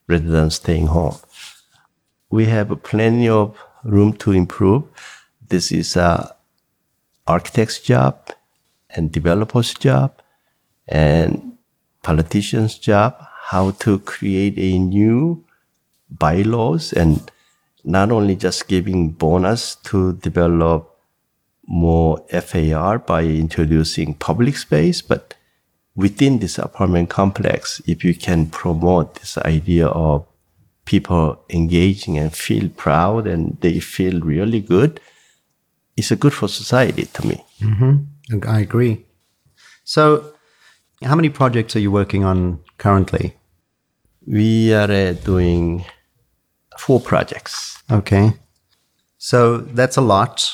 [0.07, 1.17] rather than staying home.
[2.31, 4.85] We have plenty of room to improve.
[5.49, 6.37] This is a
[7.27, 8.31] architect's job
[8.95, 10.21] and developer's job
[10.89, 11.57] and
[12.03, 13.15] politician's job
[13.47, 15.45] how to create a new
[16.11, 17.31] bylaws and
[17.85, 20.91] not only just giving bonus to develop
[21.67, 25.35] more FAR by introducing public space, but
[25.95, 30.27] within this apartment complex, if you can promote this idea of
[30.85, 35.01] people engaging and feel proud and they feel really good,
[35.97, 37.45] it's a good for society to me.
[37.61, 37.97] Mm-hmm.
[38.47, 39.05] I agree.
[39.85, 40.33] So,
[41.03, 43.37] how many projects are you working on currently?
[44.27, 45.85] We are uh, doing
[46.79, 47.83] four projects.
[47.91, 48.33] Okay.
[49.19, 50.53] So that's a lot.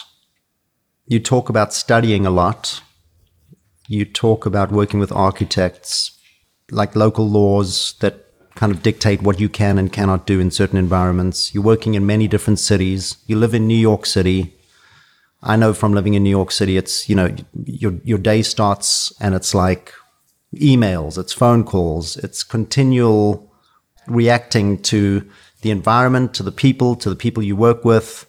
[1.07, 2.83] You talk about studying a lot.
[3.89, 6.13] You talk about working with architects,
[6.71, 10.79] like local laws that kind of dictate what you can and cannot do in certain
[10.79, 11.55] environments.
[11.55, 13.17] You're working in many different cities.
[13.27, 14.57] You live in New York City.
[15.43, 17.35] I know from living in New York City, it's, you know,
[17.65, 19.93] your, your day starts and it's like
[20.55, 23.51] emails, it's phone calls, it's continual
[24.07, 25.29] reacting to
[25.63, 28.27] the environment, to the people, to the people you work with,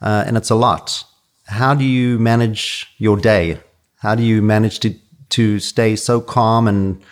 [0.00, 1.04] uh, and it's a lot.
[1.46, 3.60] How do you manage your day?
[3.98, 4.94] How do you manage to
[5.30, 6.68] to stay so calm?
[6.68, 7.02] And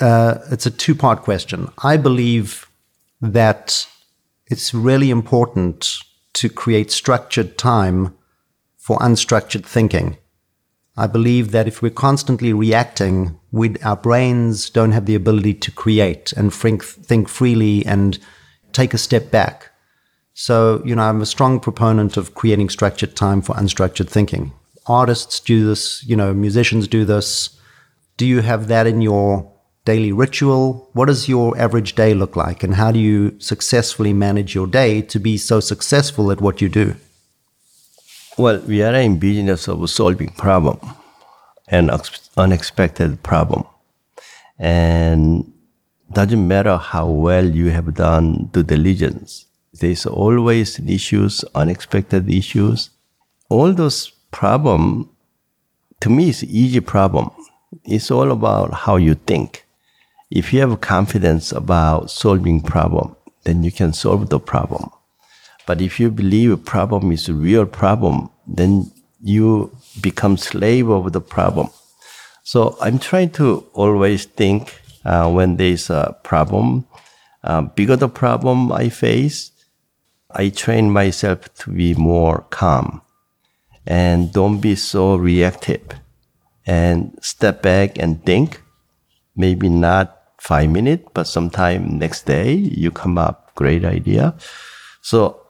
[0.00, 1.68] uh, it's a two part question.
[1.82, 2.68] I believe
[3.20, 3.86] that
[4.46, 5.98] it's really important
[6.34, 8.16] to create structured time
[8.86, 10.16] for unstructured thinking.
[10.96, 13.36] I believe that if we're constantly reacting,
[13.82, 18.16] our brains don't have the ability to create and think, think freely and
[18.72, 19.72] take a step back.
[20.34, 24.52] So, you know, I'm a strong proponent of creating structured time for unstructured thinking.
[24.86, 27.58] Artists do this, you know, musicians do this.
[28.16, 29.52] Do you have that in your
[29.84, 30.90] daily ritual?
[30.92, 32.62] What does your average day look like?
[32.62, 36.68] And how do you successfully manage your day to be so successful at what you
[36.68, 36.94] do?
[38.38, 40.78] Well, we are in business of solving problem,
[41.68, 41.90] an
[42.36, 43.64] unexpected problem,
[44.58, 45.50] and
[46.12, 49.46] doesn't matter how well you have done due diligence.
[49.72, 52.90] There's always issues, unexpected issues.
[53.48, 55.08] All those problem,
[56.00, 57.30] to me, is easy problem.
[57.84, 59.64] It's all about how you think.
[60.30, 64.90] If you have confidence about solving problem, then you can solve the problem.
[65.66, 68.92] But if you believe a problem is a real problem, then
[69.22, 71.68] you become slave of the problem.
[72.44, 76.86] So I'm trying to always think uh, when there's a problem,
[77.42, 79.50] uh, bigger the problem I face,
[80.30, 83.02] I train myself to be more calm
[83.86, 85.82] and don't be so reactive
[86.66, 88.62] and step back and think.
[89.34, 94.34] Maybe not five minutes, but sometime next day you come up great idea.
[95.02, 95.45] So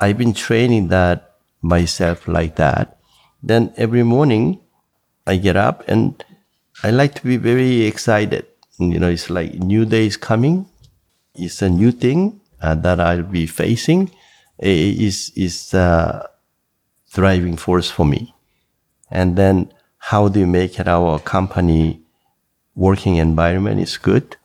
[0.00, 2.98] I've been training that myself like that.
[3.42, 4.60] Then every morning
[5.26, 6.24] I get up and
[6.82, 8.46] I like to be very excited.
[8.78, 10.66] You know, it's like new day is coming.
[11.34, 14.10] It's a new thing uh, that I'll be facing.
[14.58, 16.28] It is is a
[17.12, 18.34] driving force for me.
[19.10, 22.00] And then how do you make it our company
[22.74, 24.36] working environment is good?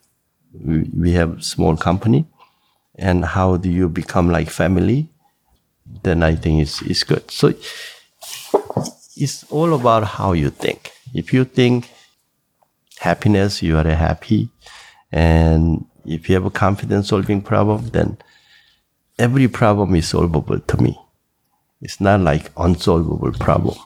[0.54, 2.26] We have small company.
[2.98, 5.10] And how do you become like family?
[6.04, 7.30] Then I think it's, it's good.
[7.32, 7.54] So
[9.16, 10.92] it's all about how you think.
[11.14, 11.90] If you think
[13.00, 14.50] happiness, you are happy.
[15.12, 18.18] And if you have a confidence solving problem, then
[19.18, 21.00] every problem is solvable to me.
[21.82, 23.78] It's not like unsolvable problem.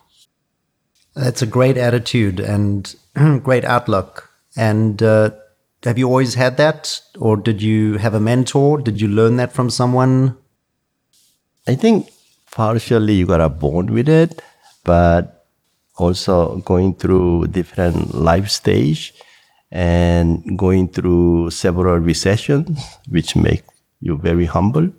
[1.16, 2.96] That's a great attitude and
[3.44, 4.30] great outlook.
[4.56, 5.32] And uh,
[5.84, 7.02] have you always had that?
[7.20, 8.80] Or did you have a mentor?
[8.80, 10.38] Did you learn that from someone?
[11.70, 12.10] I think
[12.50, 14.42] partially you got born with it,
[14.84, 15.46] but
[15.98, 19.14] also going through different life stage
[19.72, 22.76] and going through several recessions,
[23.08, 23.62] which make
[24.02, 24.90] you very humble.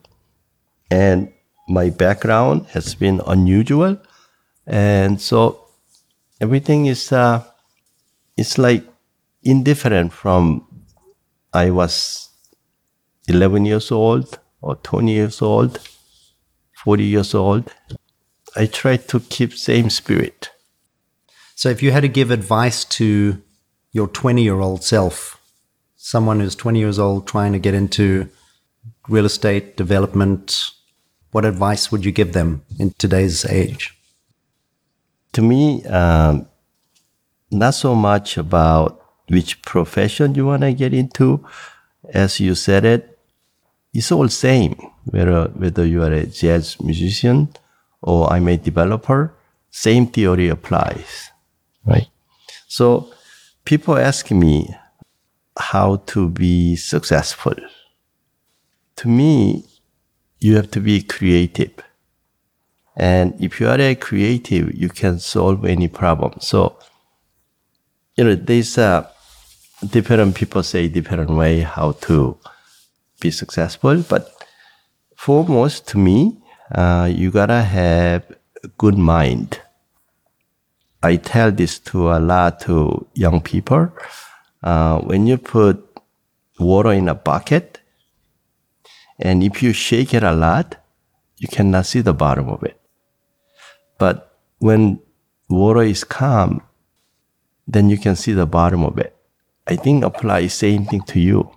[0.93, 1.33] And
[1.69, 3.99] my background has been unusual,
[4.65, 5.67] and so
[6.41, 7.43] everything is uh,
[8.37, 8.85] it's like
[9.43, 10.69] indifferent from
[11.53, 12.29] I was
[13.27, 15.81] 11 years old or 20 years old
[16.85, 17.71] 40 years old,
[18.57, 20.51] I try to keep same spirit.
[21.55, 23.43] So if you had to give advice to
[23.93, 25.39] your 20 year old self,
[25.97, 28.31] someone who's 20 years old trying to get into
[29.09, 30.71] real estate development,
[31.33, 33.95] what advice would you give them in today's age?
[35.35, 36.47] To me, um,
[37.51, 41.45] not so much about which profession you want to get into.
[42.13, 43.19] As you said it,
[43.93, 44.90] it's all same.
[45.05, 47.49] Whether, whether you are a jazz musician
[48.03, 49.35] or I'm a developer,
[49.71, 51.31] same theory applies,
[51.85, 52.09] right?
[52.69, 53.13] So
[53.65, 54.75] people ask me
[55.59, 57.55] how to be successful.
[58.97, 59.65] To me,
[60.39, 61.73] you have to be creative.
[62.97, 66.35] And if you are a creative, you can solve any problem.
[66.41, 66.77] So,
[68.17, 69.11] you know, there's a
[69.89, 72.37] different people say different way how to
[73.21, 74.03] be successful.
[74.03, 74.35] But
[75.21, 76.39] foremost to me,
[76.75, 78.25] uh, you gotta have
[78.65, 79.61] a good mind.
[81.03, 83.93] I tell this to a lot to young people.
[84.63, 85.77] Uh, when you put
[86.59, 87.81] water in a bucket,
[89.19, 90.77] and if you shake it a lot,
[91.37, 92.81] you cannot see the bottom of it.
[93.99, 95.01] But when
[95.51, 96.63] water is calm,
[97.69, 99.15] then you can see the bottom of it.
[99.67, 101.51] I think apply same thing to you.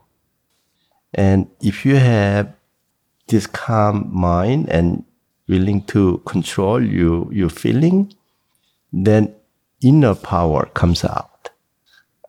[1.14, 2.54] And if you have
[3.28, 5.04] this calm mind and
[5.48, 8.14] willing to control you, your feeling,
[8.92, 9.34] then
[9.82, 11.50] inner power comes out.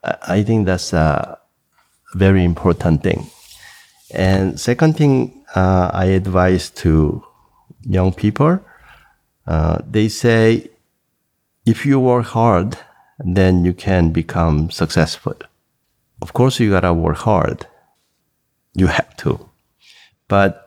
[0.03, 1.39] I think that's a
[2.13, 3.27] very important thing.
[4.11, 7.23] And second thing uh, I advise to
[7.81, 8.59] young people,
[9.47, 10.69] uh, they say,
[11.65, 12.77] if you work hard,
[13.19, 15.35] then you can become successful.
[16.21, 17.65] Of course, you gotta work hard.
[18.73, 19.49] You have to.
[20.27, 20.64] But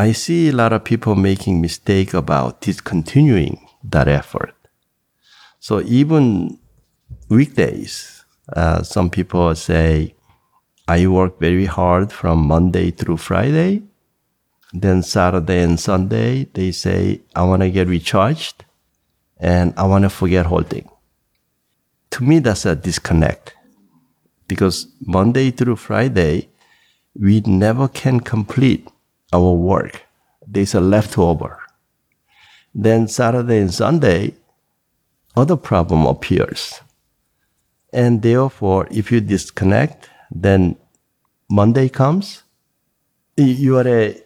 [0.00, 4.54] I see a lot of people making mistake about discontinuing that effort.
[5.58, 6.58] So even
[7.28, 8.24] weekdays,
[8.56, 10.14] uh, some people say,
[10.88, 13.82] I work very hard from Monday through Friday.
[14.72, 18.64] Then Saturday and Sunday, they say, I want to get recharged
[19.36, 20.88] and I want to forget whole thing.
[22.12, 23.54] To me, that's a disconnect
[24.48, 26.48] because Monday through Friday,
[27.14, 28.88] we never can complete
[29.32, 30.06] our work.
[30.46, 31.60] There's a leftover.
[32.74, 34.34] Then Saturday and Sunday,
[35.36, 36.80] other problem appears.
[37.92, 40.76] And therefore, if you disconnect, then
[41.48, 42.44] Monday comes,
[43.36, 44.16] you are a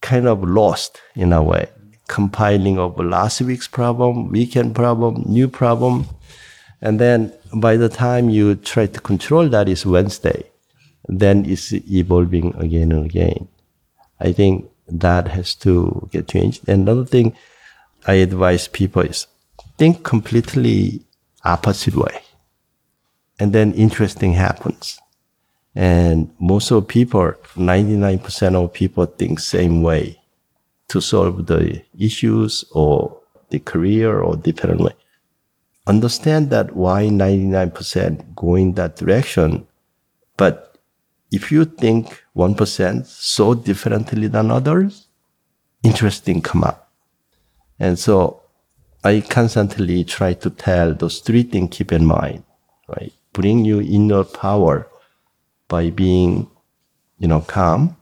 [0.00, 1.68] kind of lost in a way,
[2.08, 6.06] compiling of last week's problem, weekend problem, new problem.
[6.80, 10.44] And then by the time you try to control that is Wednesday,
[11.06, 13.48] then it's evolving again and again.
[14.20, 16.68] I think that has to get changed.
[16.68, 17.36] And another thing
[18.06, 19.26] I advise people is
[19.76, 21.04] think completely
[21.44, 22.20] opposite way.
[23.38, 25.00] And then interesting happens.
[25.74, 30.20] And most of people, 99% of people think same way
[30.88, 33.16] to solve the issues or
[33.50, 34.94] the career or different way.
[35.86, 39.66] Understand that why 99% going that direction.
[40.36, 40.67] But
[41.30, 45.08] if you think 1% so differently than others,
[45.82, 46.90] interesting come up.
[47.78, 48.42] And so
[49.04, 52.44] I constantly try to tell those three things keep in mind,
[52.88, 53.12] right?
[53.32, 54.88] Bring you inner power
[55.68, 56.50] by being,
[57.18, 57.96] you know, calm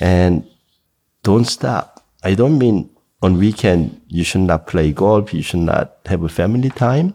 [0.00, 0.44] and
[1.22, 2.04] don't stop.
[2.24, 2.90] I don't mean
[3.22, 7.14] on weekend you should not play golf, you should not have a family time.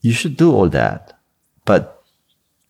[0.00, 1.18] You should do all that.
[1.64, 2.04] But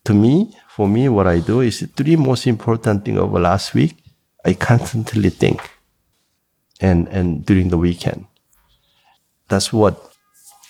[0.05, 3.73] to me, for me, what I do is the three most important thing over last
[3.73, 3.97] week.
[4.45, 5.59] I constantly think
[6.79, 8.27] and, and during the weekend.
[9.49, 9.95] That's what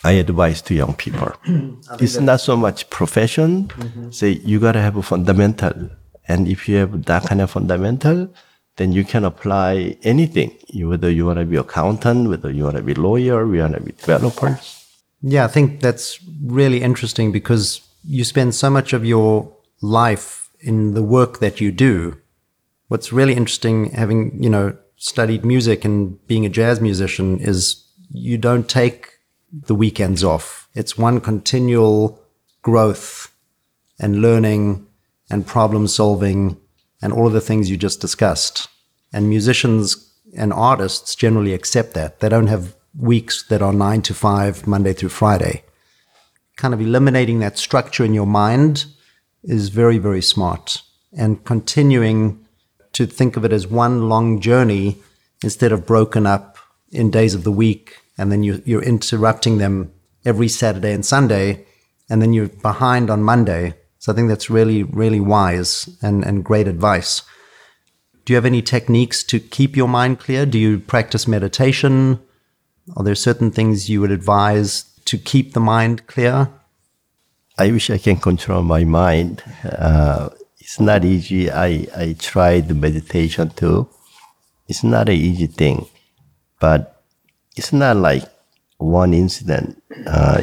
[0.05, 1.33] I advise to young people.
[1.99, 3.67] it's not so much profession.
[3.67, 4.11] Mm-hmm.
[4.11, 5.89] Say you gotta have a fundamental,
[6.25, 8.29] and if you have that kind of fundamental,
[8.77, 10.55] then you can apply anything.
[10.73, 13.81] Whether you want to be accountant, whether you want to be lawyer, you want to
[13.81, 14.57] be developer.
[15.21, 20.93] Yeah, I think that's really interesting because you spend so much of your life in
[20.93, 22.17] the work that you do.
[22.87, 28.37] What's really interesting, having you know studied music and being a jazz musician, is you
[28.37, 29.19] don't take
[29.51, 30.67] the weekends off.
[30.73, 32.21] It's one continual
[32.61, 33.33] growth
[33.99, 34.85] and learning
[35.29, 36.57] and problem solving
[37.01, 38.67] and all of the things you just discussed.
[39.13, 42.19] And musicians and artists generally accept that.
[42.19, 45.63] They don't have weeks that are nine to five, Monday through Friday.
[46.55, 48.85] Kind of eliminating that structure in your mind
[49.43, 50.81] is very, very smart.
[51.17, 52.45] And continuing
[52.93, 54.97] to think of it as one long journey
[55.43, 56.57] instead of broken up
[56.91, 59.91] in days of the week and then you, you're interrupting them
[60.25, 61.65] every Saturday and Sunday,
[62.09, 63.75] and then you're behind on Monday.
[63.99, 67.21] So I think that's really, really wise and, and great advice.
[68.25, 70.45] Do you have any techniques to keep your mind clear?
[70.45, 72.19] Do you practice meditation?
[72.95, 76.49] Are there certain things you would advise to keep the mind clear?
[77.59, 79.41] I wish I can control my mind.
[79.63, 80.29] Uh,
[80.59, 81.49] it's not easy.
[81.49, 83.89] I, I tried meditation too.
[84.67, 85.87] It's not an easy thing,
[86.59, 87.03] but
[87.55, 88.23] it's not like
[88.77, 89.81] one incident.
[90.05, 90.41] Uh,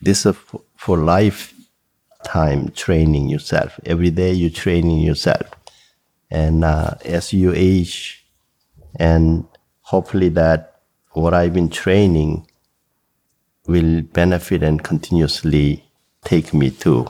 [0.00, 3.80] this is for, for lifetime training yourself.
[3.84, 5.50] Every day you're training yourself.
[6.30, 8.24] And uh, as you age,
[8.96, 9.46] and
[9.80, 12.46] hopefully that what I've been training
[13.66, 15.83] will benefit and continuously
[16.24, 17.06] take me to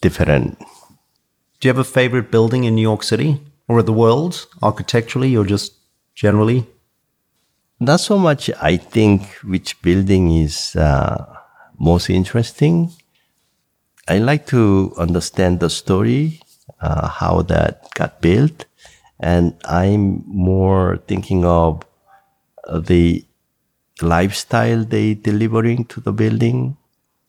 [0.00, 0.58] different.
[0.58, 5.44] Do you have a favorite building in New York City or the world, architecturally or
[5.44, 5.72] just
[6.14, 6.66] generally?
[7.80, 11.24] Not so much, I think, which building is uh,
[11.78, 12.90] most interesting.
[14.08, 16.40] I like to understand the story,
[16.80, 18.66] uh, how that got built,
[19.20, 21.82] and I'm more thinking of
[22.66, 23.24] uh, the
[24.00, 26.76] lifestyle they delivering to the building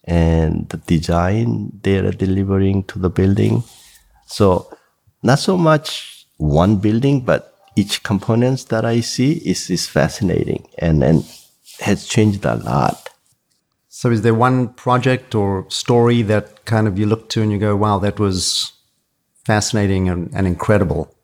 [0.04, 3.64] and the design they're delivering to the building.
[4.26, 4.76] So
[5.22, 11.04] not so much one building, but each components that I see is, is fascinating and,
[11.04, 11.26] and
[11.80, 13.10] has changed a lot.
[13.90, 17.58] So is there one project or story that kind of you look to and you
[17.58, 18.74] go, wow, that was
[19.46, 21.16] fascinating and, and incredible?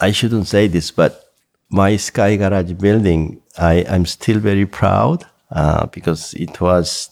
[0.00, 1.32] I shouldn't say this, but
[1.70, 7.10] my Sky Garage building, I, I'm still very proud uh, because it was,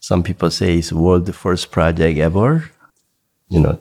[0.00, 2.70] some people say it's world first project ever.
[3.48, 3.78] You know,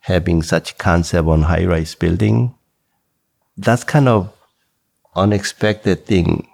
[0.00, 2.54] having such concept on high rise building
[3.58, 4.32] that's kind of
[5.16, 6.48] unexpected thing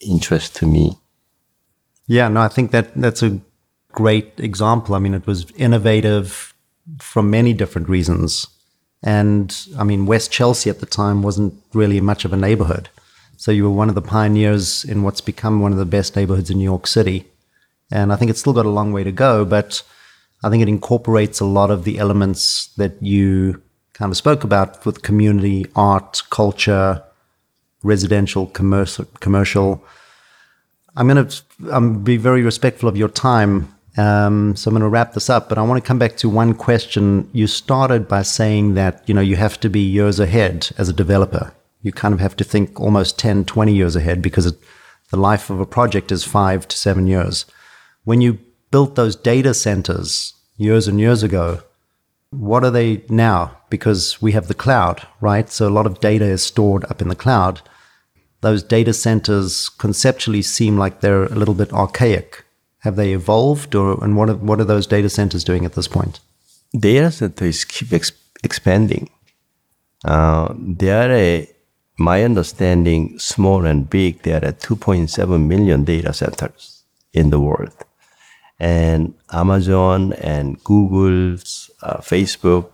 [0.00, 0.98] interest to me.
[2.06, 3.38] Yeah, no, I think that that's a
[3.92, 4.94] great example.
[4.94, 6.54] I mean, it was innovative
[6.98, 8.46] from many different reasons.
[9.02, 12.88] And I mean, West Chelsea at the time wasn't really much of a neighborhood.
[13.36, 16.50] So you were one of the pioneers in what's become one of the best neighborhoods
[16.50, 17.26] in New York City.
[17.90, 19.82] And I think it's still got a long way to go, but
[20.42, 23.62] I think it incorporates a lot of the elements that you
[23.92, 27.02] kind of spoke about with community, art, culture,
[27.82, 29.84] residential, commercial.
[30.96, 33.72] I'm going to be very respectful of your time.
[33.96, 36.28] Um, so I'm going to wrap this up, but I want to come back to
[36.28, 37.30] one question.
[37.32, 40.92] You started by saying that, you know, you have to be years ahead as a
[40.92, 41.54] developer.
[41.82, 44.58] You kind of have to think almost 10, 20 years ahead because it,
[45.10, 47.46] the life of a project is five to seven years.
[48.06, 48.38] When you
[48.70, 51.62] built those data centers years and years ago,
[52.30, 53.58] what are they now?
[53.68, 55.50] Because we have the cloud, right?
[55.50, 57.62] So a lot of data is stored up in the cloud.
[58.42, 62.44] Those data centers conceptually seem like they're a little bit archaic.
[62.82, 65.88] Have they evolved, or and what are, what are those data centers doing at this
[65.88, 66.20] point?
[66.78, 68.12] Data centers keep ex-
[68.44, 69.10] expanding.
[70.04, 71.50] Uh, they are a,
[71.98, 74.22] my understanding, small and big.
[74.22, 77.74] There are 2.7 million data centers in the world
[78.58, 82.70] and Amazon and Google's uh, Facebook,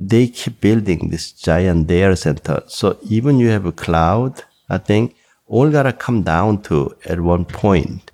[0.00, 2.62] they keep building this giant data center.
[2.66, 5.14] So even you have a cloud, I think
[5.46, 8.10] all gotta come down to at one point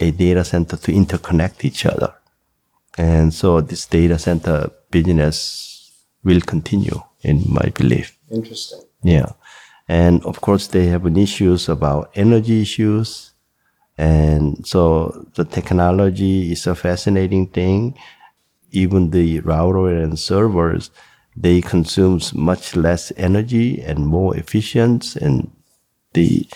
[0.00, 2.14] a data center to interconnect each other.
[2.98, 5.92] And so this data center business
[6.24, 8.18] will continue in my belief.
[8.30, 8.80] Interesting.
[9.02, 9.32] Yeah.
[9.88, 13.32] And of course they have an issues about energy issues
[13.98, 17.96] and so the technology is a fascinating thing.
[18.70, 20.90] Even the router and servers,
[21.36, 25.50] they consume much less energy and more efficient and
[26.12, 26.46] the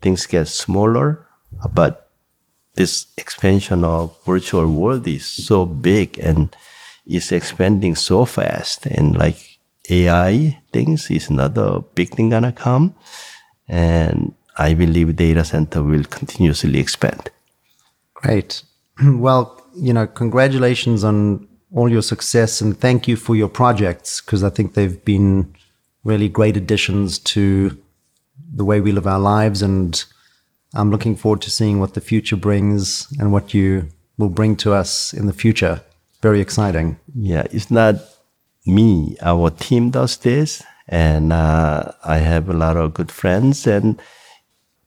[0.00, 1.26] things get smaller.
[1.72, 2.10] But
[2.74, 6.54] this expansion of virtual world is so big and
[7.06, 9.58] is expanding so fast and like
[9.90, 12.94] AI things is another big thing gonna come.
[13.66, 17.30] And I believe data center will continuously expand.
[18.14, 18.62] Great.
[19.00, 24.42] Well, you know, congratulations on all your success and thank you for your projects because
[24.42, 25.54] I think they've been
[26.02, 27.78] really great additions to
[28.52, 29.62] the way we live our lives.
[29.62, 30.04] And
[30.74, 34.72] I'm looking forward to seeing what the future brings and what you will bring to
[34.72, 35.80] us in the future.
[36.22, 36.98] Very exciting.
[37.14, 37.96] Yeah, it's not
[38.66, 39.16] me.
[39.22, 44.00] Our team does this, and uh, I have a lot of good friends and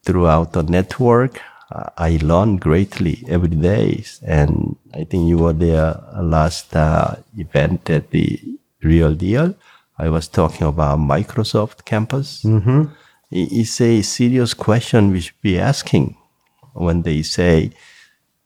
[0.04, 1.42] throughout the network.
[1.72, 4.04] Uh, I learn greatly every day.
[4.26, 8.40] And I think you were there last uh, event at the
[8.84, 9.56] Real Deal.
[9.98, 12.44] I was talking about Microsoft campus.
[12.44, 12.86] Mm-hmm.
[13.30, 16.18] It's a serious question we should be asking
[16.74, 17.72] when they say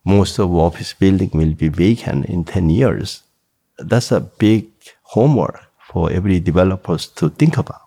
[0.04, 3.24] most of office building will be vacant in 10 years.
[3.78, 4.68] That's a big
[5.02, 5.60] homework
[5.92, 7.82] for every developers to think about.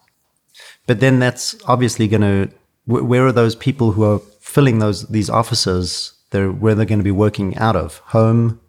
[0.86, 2.50] But then that's obviously going to,
[2.88, 6.12] where are those people who are filling those, these offices?
[6.30, 8.60] They're, where they're going to be working out of home,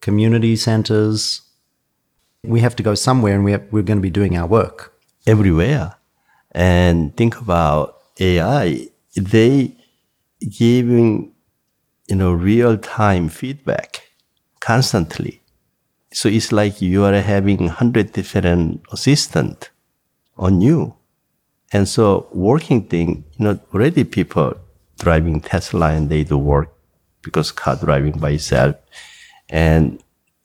[0.00, 1.42] community centers.
[2.42, 4.94] We have to go somewhere and we have, we're going to be doing our work
[5.26, 5.96] everywhere.
[6.52, 8.88] And think about AI.
[9.16, 9.76] They
[10.40, 11.32] giving
[12.08, 14.08] you know, real time feedback
[14.60, 15.42] constantly.
[16.12, 19.70] So it's like you are having hundred different assistant
[20.36, 20.94] on you.
[21.72, 24.54] And so working thing, you know, already people
[24.98, 26.72] driving Tesla and they do work
[27.22, 28.76] because car driving by itself.
[29.48, 30.02] And,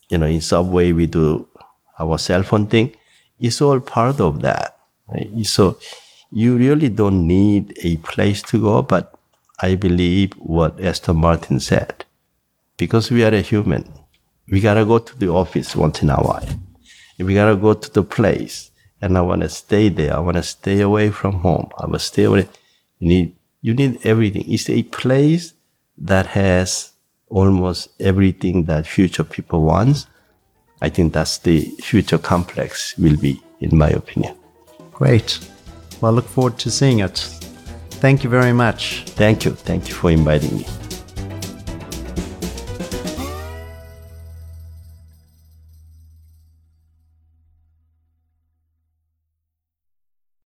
[0.09, 1.47] you know, in subway, we do
[1.99, 2.95] our cell phone thing.
[3.39, 4.77] It's all part of that.
[5.07, 5.45] Right?
[5.45, 5.77] So
[6.31, 9.13] you really don't need a place to go, but
[9.61, 12.05] I believe what Aston Martin said.
[12.77, 13.91] Because we are a human,
[14.49, 16.47] we gotta go to the office once in a while.
[17.19, 18.71] We gotta go to the place,
[19.03, 20.15] and I wanna stay there.
[20.15, 21.69] I wanna stay away from home.
[21.77, 22.47] I wanna stay away.
[22.99, 24.45] You need, you need everything.
[24.47, 25.53] It's a place
[25.97, 26.93] that has
[27.27, 30.07] almost everything that future people wants.
[30.81, 34.35] I think that's the future complex will be, in my opinion.
[34.93, 35.37] Great.
[35.99, 37.17] Well, I look forward to seeing it.
[38.03, 39.03] Thank you very much.
[39.21, 39.51] Thank you.
[39.51, 40.82] Thank you for inviting me.